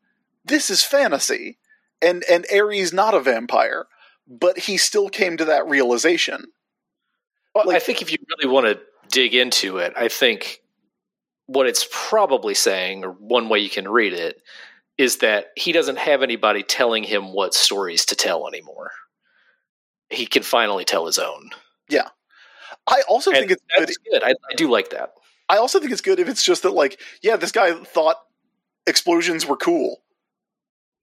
[0.45, 1.59] this is fantasy.
[2.01, 3.87] And and Eri's not a vampire,
[4.27, 6.45] but he still came to that realization.
[7.55, 8.81] Well, I think if you really want to
[9.11, 10.61] dig into it, I think
[11.47, 14.41] what it's probably saying, or one way you can read it,
[14.97, 18.91] is that he doesn't have anybody telling him what stories to tell anymore.
[20.11, 21.51] He can finally tell his own.
[21.89, 22.09] Yeah.
[22.87, 24.23] I also And think it's good good.
[24.23, 25.13] I, I do like that.
[25.49, 28.19] I also think it's good if it's just that, like, yeah, this guy thought
[28.87, 30.03] explosions were cool.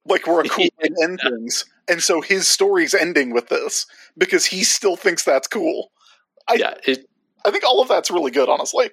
[0.05, 1.65] Like, we're a cool way to end things.
[1.87, 3.85] And so his story's ending with this
[4.17, 5.91] because he still thinks that's cool.
[6.47, 6.73] I- yeah.
[6.85, 7.07] It,
[7.45, 8.89] I think all of that's really good, honestly.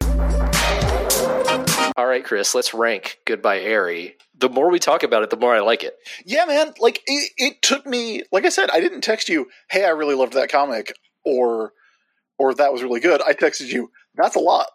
[1.96, 2.54] all right, Chris.
[2.54, 4.16] Let's rank Goodbye Eri.
[4.38, 5.96] The more we talk about it, the more I like it.
[6.26, 6.72] Yeah, man.
[6.80, 10.14] Like, it, it took me, like I said, I didn't text you, hey, I really
[10.14, 10.92] loved that comic,
[11.24, 11.72] or,
[12.38, 13.22] or that was really good.
[13.22, 14.66] I texted you, that's a lot.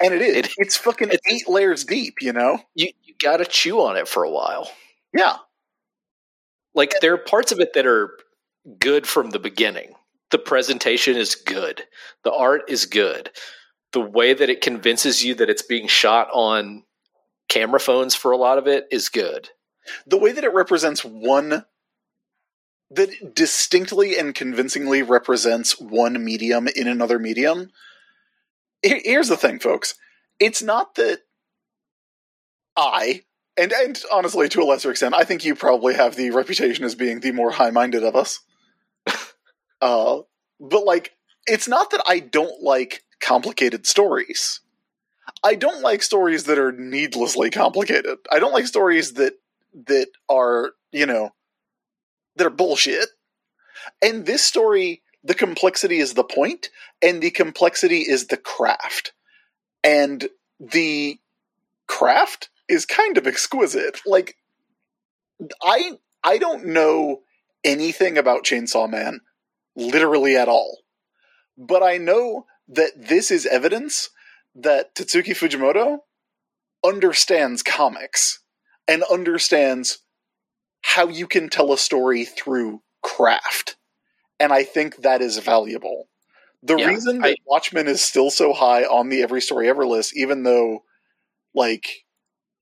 [0.00, 0.36] And it is.
[0.36, 2.58] It- it's fucking it's- eight layers deep, you know?
[2.74, 4.70] You you got to chew on it for a while.
[5.16, 5.38] Yeah.
[6.74, 8.10] Like there are parts of it that are
[8.78, 9.94] good from the beginning.
[10.30, 11.84] The presentation is good.
[12.24, 13.30] The art is good.
[13.92, 16.84] The way that it convinces you that it's being shot on
[17.48, 19.50] camera phones for a lot of it is good.
[20.06, 21.64] the way that it represents one
[22.90, 27.70] that distinctly and convincingly represents one medium in another medium
[28.82, 29.94] here's the thing folks
[30.40, 31.20] it's not that
[32.76, 33.22] i
[33.58, 36.94] and and honestly to a lesser extent i think you probably have the reputation as
[36.94, 38.40] being the more high-minded of us.
[39.78, 40.20] Uh
[40.58, 41.12] but like
[41.46, 44.60] it's not that i don't like complicated stories.
[45.42, 48.18] I don't like stories that are needlessly complicated.
[48.30, 49.34] I don't like stories that
[49.86, 51.30] that are you know
[52.36, 53.08] that are bullshit.
[54.02, 56.70] And this story the complexity is the point
[57.02, 59.12] and the complexity is the craft.
[59.82, 60.28] And
[60.60, 61.18] the
[61.86, 64.36] craft is kind of exquisite like
[65.62, 65.92] i
[66.24, 67.20] i don't know
[67.64, 69.20] anything about chainsaw man
[69.76, 70.78] literally at all
[71.58, 74.10] but i know that this is evidence
[74.54, 75.98] that tatsuki fujimoto
[76.84, 78.40] understands comics
[78.88, 79.98] and understands
[80.82, 83.76] how you can tell a story through craft.
[84.38, 86.08] And I think that is valuable.
[86.62, 89.86] The Yeah, reason that I- Watchmen is still so high on the Every Story Ever
[89.86, 90.84] list, even though,
[91.54, 92.04] like,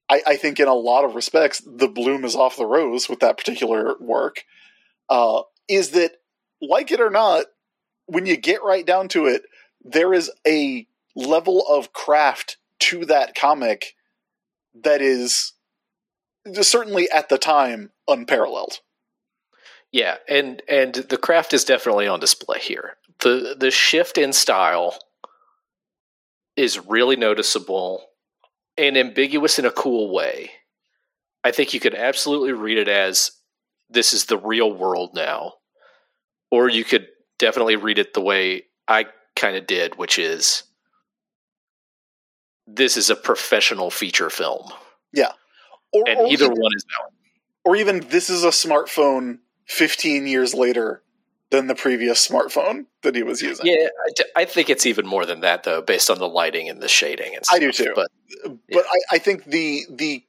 [0.09, 3.21] I, I think in a lot of respects, the bloom is off the rose with
[3.21, 4.45] that particular work,
[5.09, 6.13] uh, is that,
[6.61, 7.47] like it or not,
[8.07, 9.43] when you get right down to it,
[9.83, 10.87] there is a
[11.17, 13.95] level of craft to that comic
[14.75, 15.53] that is
[16.61, 18.81] certainly at the time unparalleled.
[19.93, 22.97] Yeah, and and the craft is definitely on display here.
[23.21, 24.99] The the shift in style
[26.57, 28.05] is really noticeable
[28.77, 30.51] and ambiguous in a cool way.
[31.45, 33.31] I think you could absolutely read it as
[33.91, 35.55] this is the real world now.
[36.51, 37.07] Or you could
[37.39, 39.07] definitely read it the way I
[39.37, 40.63] kind of did, which is
[42.67, 44.71] this is a professional feature film.
[45.93, 47.15] Or, And or either even, one is valid.
[47.65, 51.04] or even this is a smartphone 15 years later
[51.55, 53.67] than the previous smartphone that he was using.
[53.67, 56.69] Yeah, I, d- I think it's even more than that, though, based on the lighting
[56.69, 57.57] and the shading and stuff.
[57.57, 57.93] I do too.
[57.95, 58.09] But
[58.45, 58.81] but Yeah.
[58.81, 60.25] I, I think the the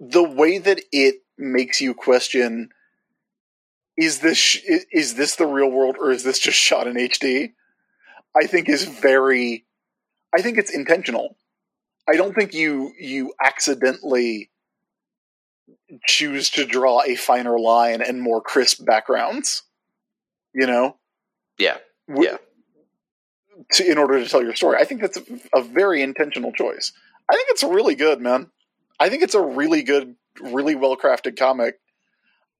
[0.00, 2.70] the way that it makes you question
[3.96, 4.60] is this sh-
[4.92, 7.52] is this the real world or is this just shot in HD?
[8.40, 9.64] I think is very
[10.36, 11.36] I think it's intentional.
[12.08, 14.50] I don't think you you accidentally
[16.06, 19.62] choose to draw a finer line and more crisp backgrounds.
[20.54, 20.96] You know?
[21.58, 21.78] yeah,
[22.08, 22.36] w- Yeah.
[23.72, 24.78] To, in order to tell your story.
[24.78, 26.92] I think that's a, a very intentional choice.
[27.28, 28.50] I think it's really good, man.
[29.00, 31.78] I think it's a really good, really well crafted comic.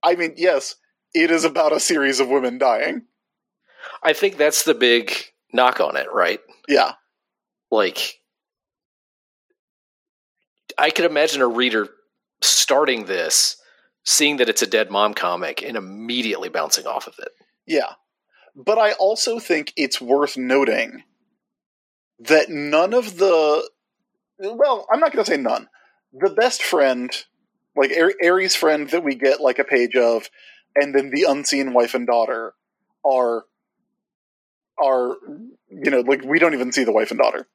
[0.03, 0.75] I mean, yes,
[1.13, 3.03] it is about a series of women dying.
[4.03, 5.13] I think that's the big
[5.53, 6.39] knock on it, right?
[6.67, 6.93] Yeah.
[7.71, 8.19] Like,
[10.77, 11.87] I could imagine a reader
[12.41, 13.57] starting this,
[14.03, 17.29] seeing that it's a dead mom comic, and immediately bouncing off of it.
[17.69, 17.93] Yeah.
[18.55, 21.03] But I also think it's worth noting
[22.19, 23.69] that none of the
[24.39, 25.67] well, I'm not going to say none.
[26.13, 27.11] The best friend,
[27.75, 30.29] like Ar- Eri's friend that we get like a page of,
[30.75, 32.53] and then the unseen wife and daughter
[33.05, 33.45] are
[34.81, 35.17] are
[35.69, 37.47] you know like we don't even see the wife and daughter.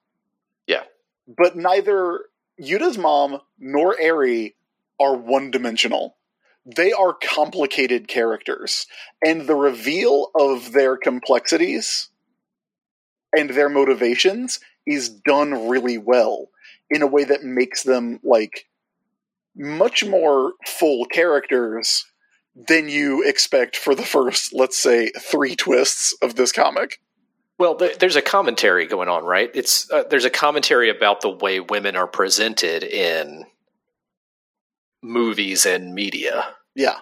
[0.66, 0.84] Yeah.
[1.26, 2.20] But neither
[2.62, 4.54] Yuta's mom nor Eri
[5.00, 6.16] are one dimensional.
[6.66, 8.86] They are complicated characters
[9.24, 12.08] and the reveal of their complexities
[13.36, 16.48] and their motivations is done really well
[16.90, 18.66] in a way that makes them like
[19.56, 22.06] much more full characters
[22.56, 27.00] than you expect for the first let's say 3 twists of this comic.
[27.56, 29.48] Well, there's a commentary going on, right?
[29.54, 33.44] It's uh, there's a commentary about the way women are presented in
[35.04, 36.98] movies and media, Yeah.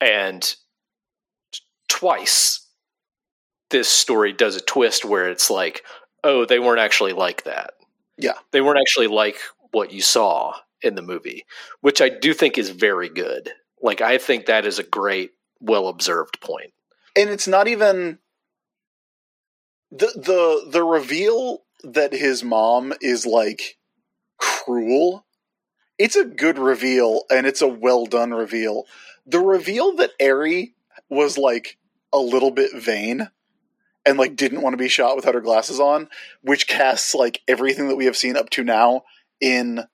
[0.00, 0.54] and
[1.88, 2.66] twice
[3.70, 5.82] this story does a twist where it's like,
[6.24, 7.74] oh, they weren't actually like that.
[8.18, 8.34] Yeah.
[8.52, 9.36] they weren't actually like
[9.72, 11.44] what you saw in the movie,
[11.80, 13.50] which I do think is very good.
[13.82, 16.72] Like, I think that is a great, well observed point.
[17.16, 18.18] and it's not even
[19.92, 23.78] the the the reveal that his mom is like
[24.38, 25.24] cruel
[25.98, 28.84] it's a good reveal and it's a well done reveal.
[29.26, 30.74] The reveal that Eri
[31.08, 31.78] was like
[32.12, 33.28] a little bit vain
[34.06, 36.08] and like didn't want to be shot without her glasses on
[36.42, 39.02] which casts like everything that we have seen up to now
[39.40, 39.84] in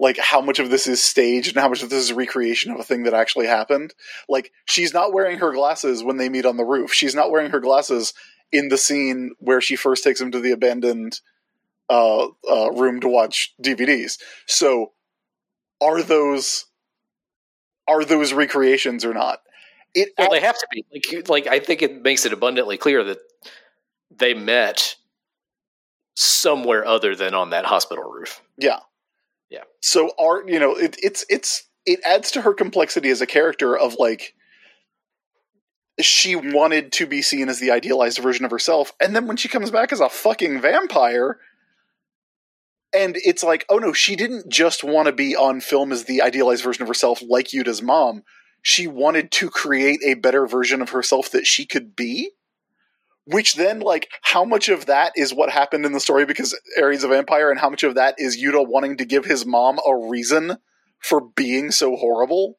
[0.00, 2.72] like how much of this is staged and how much of this is a recreation
[2.72, 3.94] of a thing that actually happened.
[4.28, 6.92] Like she's not wearing her glasses when they meet on the roof.
[6.92, 8.12] She's not wearing her glasses
[8.52, 11.20] in the scene where she first takes him to the abandoned
[11.90, 14.92] uh, uh, room to watch dvds so
[15.84, 16.64] are those
[17.86, 19.40] are those recreations or not
[19.94, 20.84] it Well, they have to be.
[20.92, 23.18] Like, like I think it makes it abundantly clear that
[24.10, 24.96] they met
[26.16, 28.42] somewhere other than on that hospital roof.
[28.58, 28.80] Yeah.
[29.50, 29.62] Yeah.
[29.80, 33.76] So art, you know, it, it's it's it adds to her complexity as a character
[33.76, 34.34] of like
[36.00, 39.48] she wanted to be seen as the idealized version of herself, and then when she
[39.48, 41.38] comes back as a fucking vampire,
[42.94, 46.22] and it's like, oh no, she didn't just want to be on film as the
[46.22, 48.22] idealized version of herself, like Yuta's mom.
[48.62, 52.30] She wanted to create a better version of herself that she could be.
[53.26, 57.04] Which then, like, how much of that is what happened in the story because Eri's
[57.04, 59.96] a vampire, and how much of that is Yuta wanting to give his mom a
[59.96, 60.58] reason
[61.00, 62.58] for being so horrible?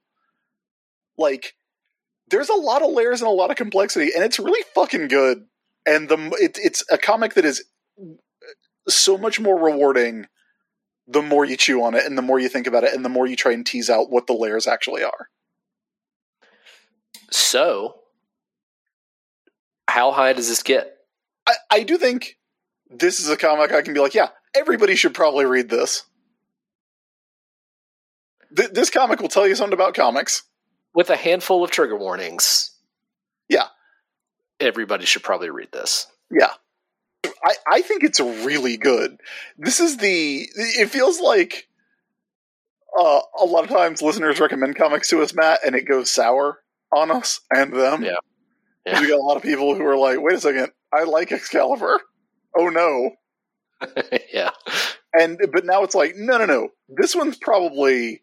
[1.19, 1.53] Like,
[2.29, 5.45] there's a lot of layers and a lot of complexity, and it's really fucking good.
[5.85, 7.63] And the it, it's a comic that is
[8.87, 10.27] so much more rewarding
[11.07, 13.09] the more you chew on it, and the more you think about it, and the
[13.09, 15.29] more you try and tease out what the layers actually are.
[17.29, 17.99] So,
[19.87, 20.97] how high does this get?
[21.47, 22.37] I, I do think
[22.89, 26.03] this is a comic I can be like, yeah, everybody should probably read this.
[28.55, 30.43] Th- this comic will tell you something about comics.
[30.93, 32.71] With a handful of trigger warnings.
[33.49, 33.67] Yeah.
[34.59, 36.07] Everybody should probably read this.
[36.31, 36.51] Yeah.
[37.43, 39.17] I, I think it's really good.
[39.57, 40.47] This is the.
[40.55, 41.67] It feels like
[42.97, 46.59] uh, a lot of times listeners recommend comics to us, Matt, and it goes sour
[46.93, 48.03] on us and them.
[48.03, 48.15] Yeah.
[48.85, 49.01] Yeah.
[49.01, 51.99] We got a lot of people who are like, wait a second, I like Excalibur.
[52.57, 53.11] Oh no.
[54.33, 54.51] yeah.
[55.17, 56.69] And but now it's like, no, no, no.
[56.87, 58.21] This one's probably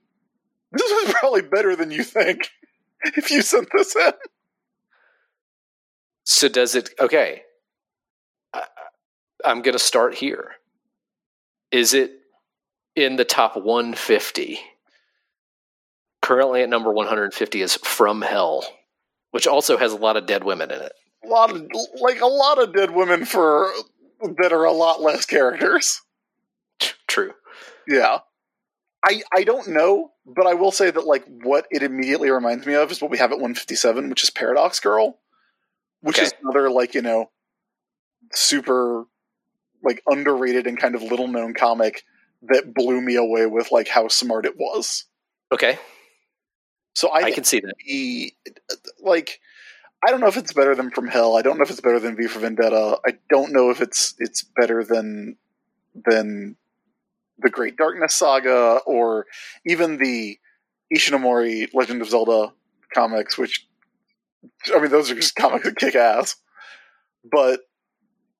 [0.70, 2.48] This is probably better than you think
[3.04, 4.12] if you sent this in.
[6.24, 6.90] So does it?
[7.00, 7.42] Okay,
[9.44, 10.52] I'm going to start here.
[11.70, 12.12] Is it
[12.94, 14.58] in the top 150?
[16.20, 18.64] Currently at number 150 is From Hell,
[19.32, 20.92] which also has a lot of dead women in it.
[21.24, 21.68] A lot of
[22.00, 23.70] like a lot of dead women for
[24.42, 26.00] that are a lot less characters.
[27.06, 27.32] True.
[27.88, 28.18] Yeah.
[29.04, 32.74] I I don't know, but I will say that like what it immediately reminds me
[32.74, 35.18] of is what we have at 157, which is Paradox Girl,
[36.02, 36.26] which Okay.
[36.26, 37.30] is another like, you know,
[38.32, 39.04] super
[39.82, 42.04] like underrated and kind of little known comic
[42.42, 45.04] that blew me away with like how smart it was.
[45.52, 45.78] Okay,
[46.94, 47.74] So I, I can see that.
[47.86, 48.34] be
[49.00, 49.38] like
[50.04, 51.36] I don't know if it's better than From Hell.
[51.36, 52.98] I don't know if it's better than V for Vendetta.
[53.06, 55.36] I don't know if it's it's better than
[55.94, 56.56] than
[57.38, 59.26] the Great Darkness saga or
[59.66, 60.38] even the
[60.94, 62.52] Ishinomori Legend of Zelda
[62.94, 63.66] comics, which
[64.74, 66.36] I mean those are just comics that kick ass.
[67.30, 67.60] But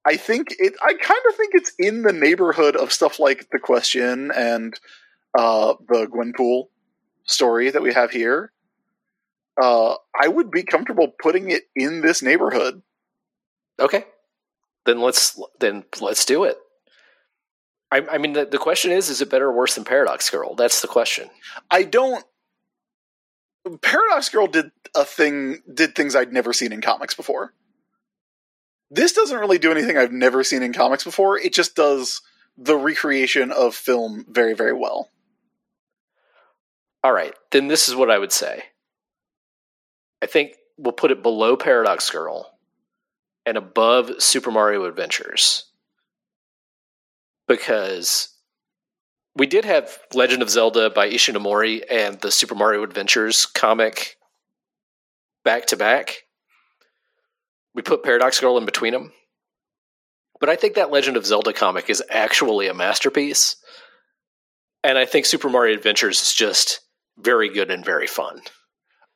[0.05, 3.59] I think it I kind of think it's in the neighborhood of stuff like The
[3.59, 4.78] Question and
[5.36, 6.68] uh the Gwenpool
[7.24, 8.53] story that we have here
[9.61, 12.82] uh, I would be comfortable putting it in this neighborhood.
[13.78, 14.05] Okay,
[14.86, 16.57] then let's then let's do it.
[17.90, 20.55] I, I mean, the, the question is: Is it better or worse than Paradox Girl?
[20.55, 21.28] That's the question.
[21.70, 22.24] I don't.
[23.80, 27.53] Paradox Girl did a thing, did things I'd never seen in comics before.
[28.95, 31.38] This doesn't really do anything I've never seen in comics before.
[31.38, 32.20] It just does
[32.59, 35.09] the recreation of film very, very well.
[37.03, 38.64] All right, then this is what I would say.
[40.20, 42.53] I think we'll put it below Paradox Girl
[43.47, 45.64] and above Super Mario Adventures
[47.49, 48.28] because
[49.34, 54.18] we did have Legend of Zelda by Ishinomori and the Super Mario Adventures comic
[55.45, 56.24] back to back.
[57.74, 59.12] We put Paradox Girl in between them.
[60.40, 63.56] But I think that Legend of Zelda comic is actually a masterpiece.
[64.82, 66.80] And I think Super Mario Adventures is just
[67.16, 68.40] very good and very fun.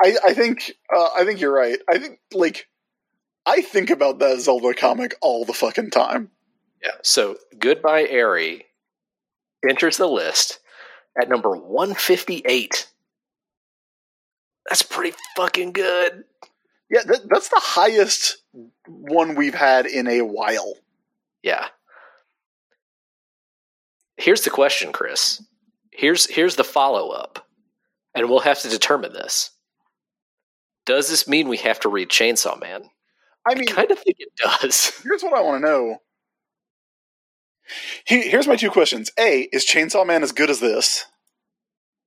[0.00, 1.78] I, I think, uh, I think you're right.
[1.90, 2.68] I think, like,
[3.44, 6.30] I think about that Zelda comic all the fucking time.
[6.82, 6.92] Yeah.
[7.02, 8.66] So Goodbye Eri
[9.68, 10.60] enters the list
[11.20, 12.88] at number 158.
[14.68, 16.24] That's pretty fucking good.
[16.90, 18.38] Yeah, that, that's the highest
[18.86, 20.74] one we've had in a while.
[21.42, 21.68] Yeah.
[24.16, 25.42] Here's the question, Chris.
[25.90, 27.46] Here's here's the follow up,
[28.14, 29.50] and we'll have to determine this.
[30.84, 32.88] Does this mean we have to read Chainsaw Man?
[33.48, 34.92] I mean, I kind of think it does.
[35.02, 35.98] here's what I want to know.
[38.04, 39.10] Here's my two questions.
[39.18, 41.04] A, is Chainsaw Man as good as this?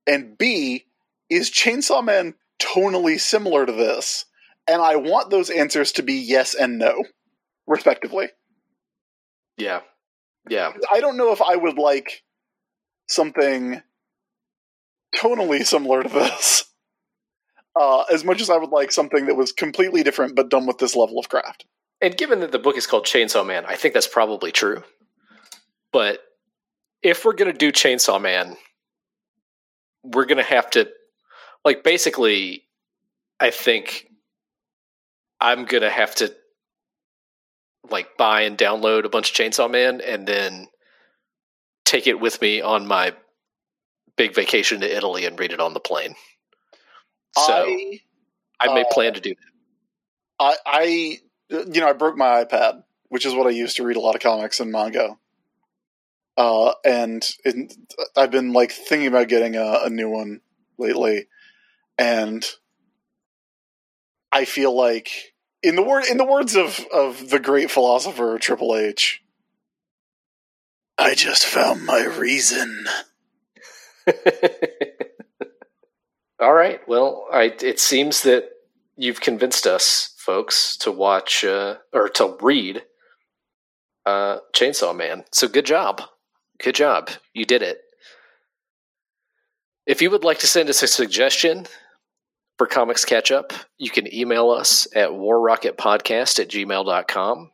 [0.08, 0.86] And B,
[1.30, 4.26] is Chainsaw Man tonally similar to this?
[4.70, 7.04] And I want those answers to be yes and no,
[7.66, 8.28] respectively.
[9.58, 9.82] Yeah.
[10.48, 10.74] Yeah.
[10.94, 12.24] I don't know if I would like
[13.08, 13.82] something
[15.16, 16.66] tonally similar to this.
[17.80, 20.78] Uh, as much as I would like something that was completely different but done with
[20.78, 21.66] this level of craft.
[22.02, 24.84] And given that the book is called Chainsaw Man, I think that's probably true.
[25.92, 26.20] But
[27.02, 28.56] if we're going to do Chainsaw Man,
[30.04, 30.90] we're going to have to,
[31.66, 32.66] like, basically,
[33.40, 34.09] I think
[35.42, 36.34] I'm going to have to,
[37.90, 40.68] like, buy and download a bunch of Chainsaw Man and then
[41.86, 43.14] take it with me on my
[44.16, 46.14] big vacation to Italy and read it on the plane.
[47.36, 48.00] So I,
[48.60, 49.50] I, may uh, plan to do that.
[50.40, 51.18] I, I,
[51.50, 54.16] you know, I broke my iPad, which is what I use to read a lot
[54.16, 55.18] of comics and manga.
[56.38, 57.74] Uh, and it,
[58.16, 60.42] I've been like thinking about getting a, a new one
[60.78, 61.28] lately,
[61.98, 62.46] and
[64.32, 65.29] I feel like,
[65.62, 69.22] in the word, in the words of of the great philosopher Triple H,
[70.98, 72.86] I just found my reason.
[76.40, 76.80] All right.
[76.88, 78.50] Well, I, it seems that
[78.96, 82.84] you've convinced us, folks, to watch uh, or to read
[84.06, 85.26] uh, Chainsaw Man.
[85.32, 86.02] So good job.
[86.62, 87.10] Good job.
[87.34, 87.82] You did it.
[89.86, 91.66] If you would like to send us a suggestion
[92.60, 97.52] for Comics Catch Up, you can email us at warrocketpodcast at gmail.com.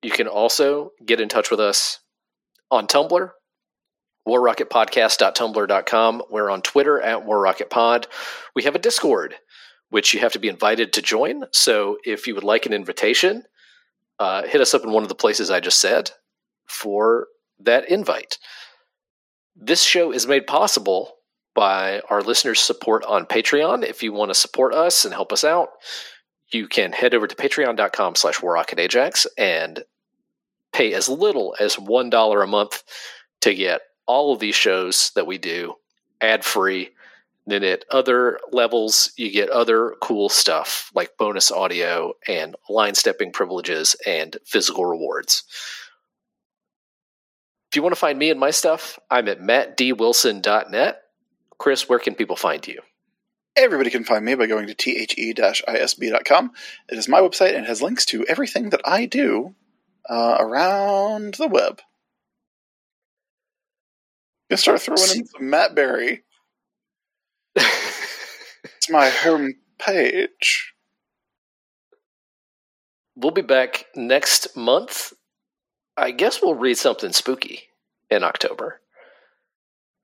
[0.00, 1.98] You can also get in touch with us
[2.70, 3.30] on Tumblr,
[4.28, 6.22] warrocketpodcast.tumblr.com.
[6.30, 8.06] We're on Twitter at warrocketpod.
[8.54, 9.34] We have a Discord,
[9.90, 11.46] which you have to be invited to join.
[11.50, 13.42] So if you would like an invitation,
[14.20, 16.12] uh, hit us up in one of the places I just said
[16.66, 17.26] for
[17.58, 18.38] that invite.
[19.56, 21.16] This show is made possible
[21.54, 23.84] by our listeners' support on Patreon.
[23.84, 25.70] If you want to support us and help us out,
[26.50, 29.84] you can head over to patreon.com slash warrocketajax and
[30.72, 32.82] pay as little as $1 a month
[33.40, 35.74] to get all of these shows that we do
[36.20, 36.90] ad free.
[37.46, 43.32] Then at other levels, you get other cool stuff like bonus audio and line stepping
[43.32, 45.44] privileges and physical rewards.
[47.70, 51.03] If you want to find me and my stuff, I'm at mattdwilson.net.
[51.58, 52.80] Chris, where can people find you?
[53.56, 56.50] Everybody can find me by going to the-isb.com.
[56.88, 59.54] It is my website and has links to everything that I do
[60.10, 61.80] uh, around the web.
[64.50, 66.22] Gonna start throwing in some Matt Berry.
[68.84, 70.74] It's my home page.
[73.16, 75.14] we'll be back next month.
[75.96, 77.62] I guess we'll read something spooky
[78.10, 78.82] in October.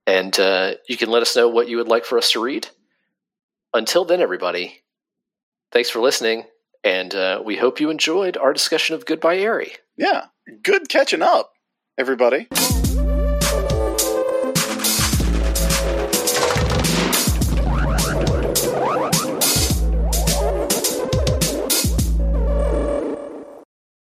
[0.07, 2.69] And uh, you can let us know what you would like for us to read.
[3.73, 4.83] Until then, everybody,
[5.73, 6.45] thanks for listening.
[6.83, 9.73] And uh, we hope you enjoyed our discussion of Goodbye Eri.
[9.97, 10.27] Yeah,
[10.63, 11.53] good catching up,
[11.99, 12.49] everybody.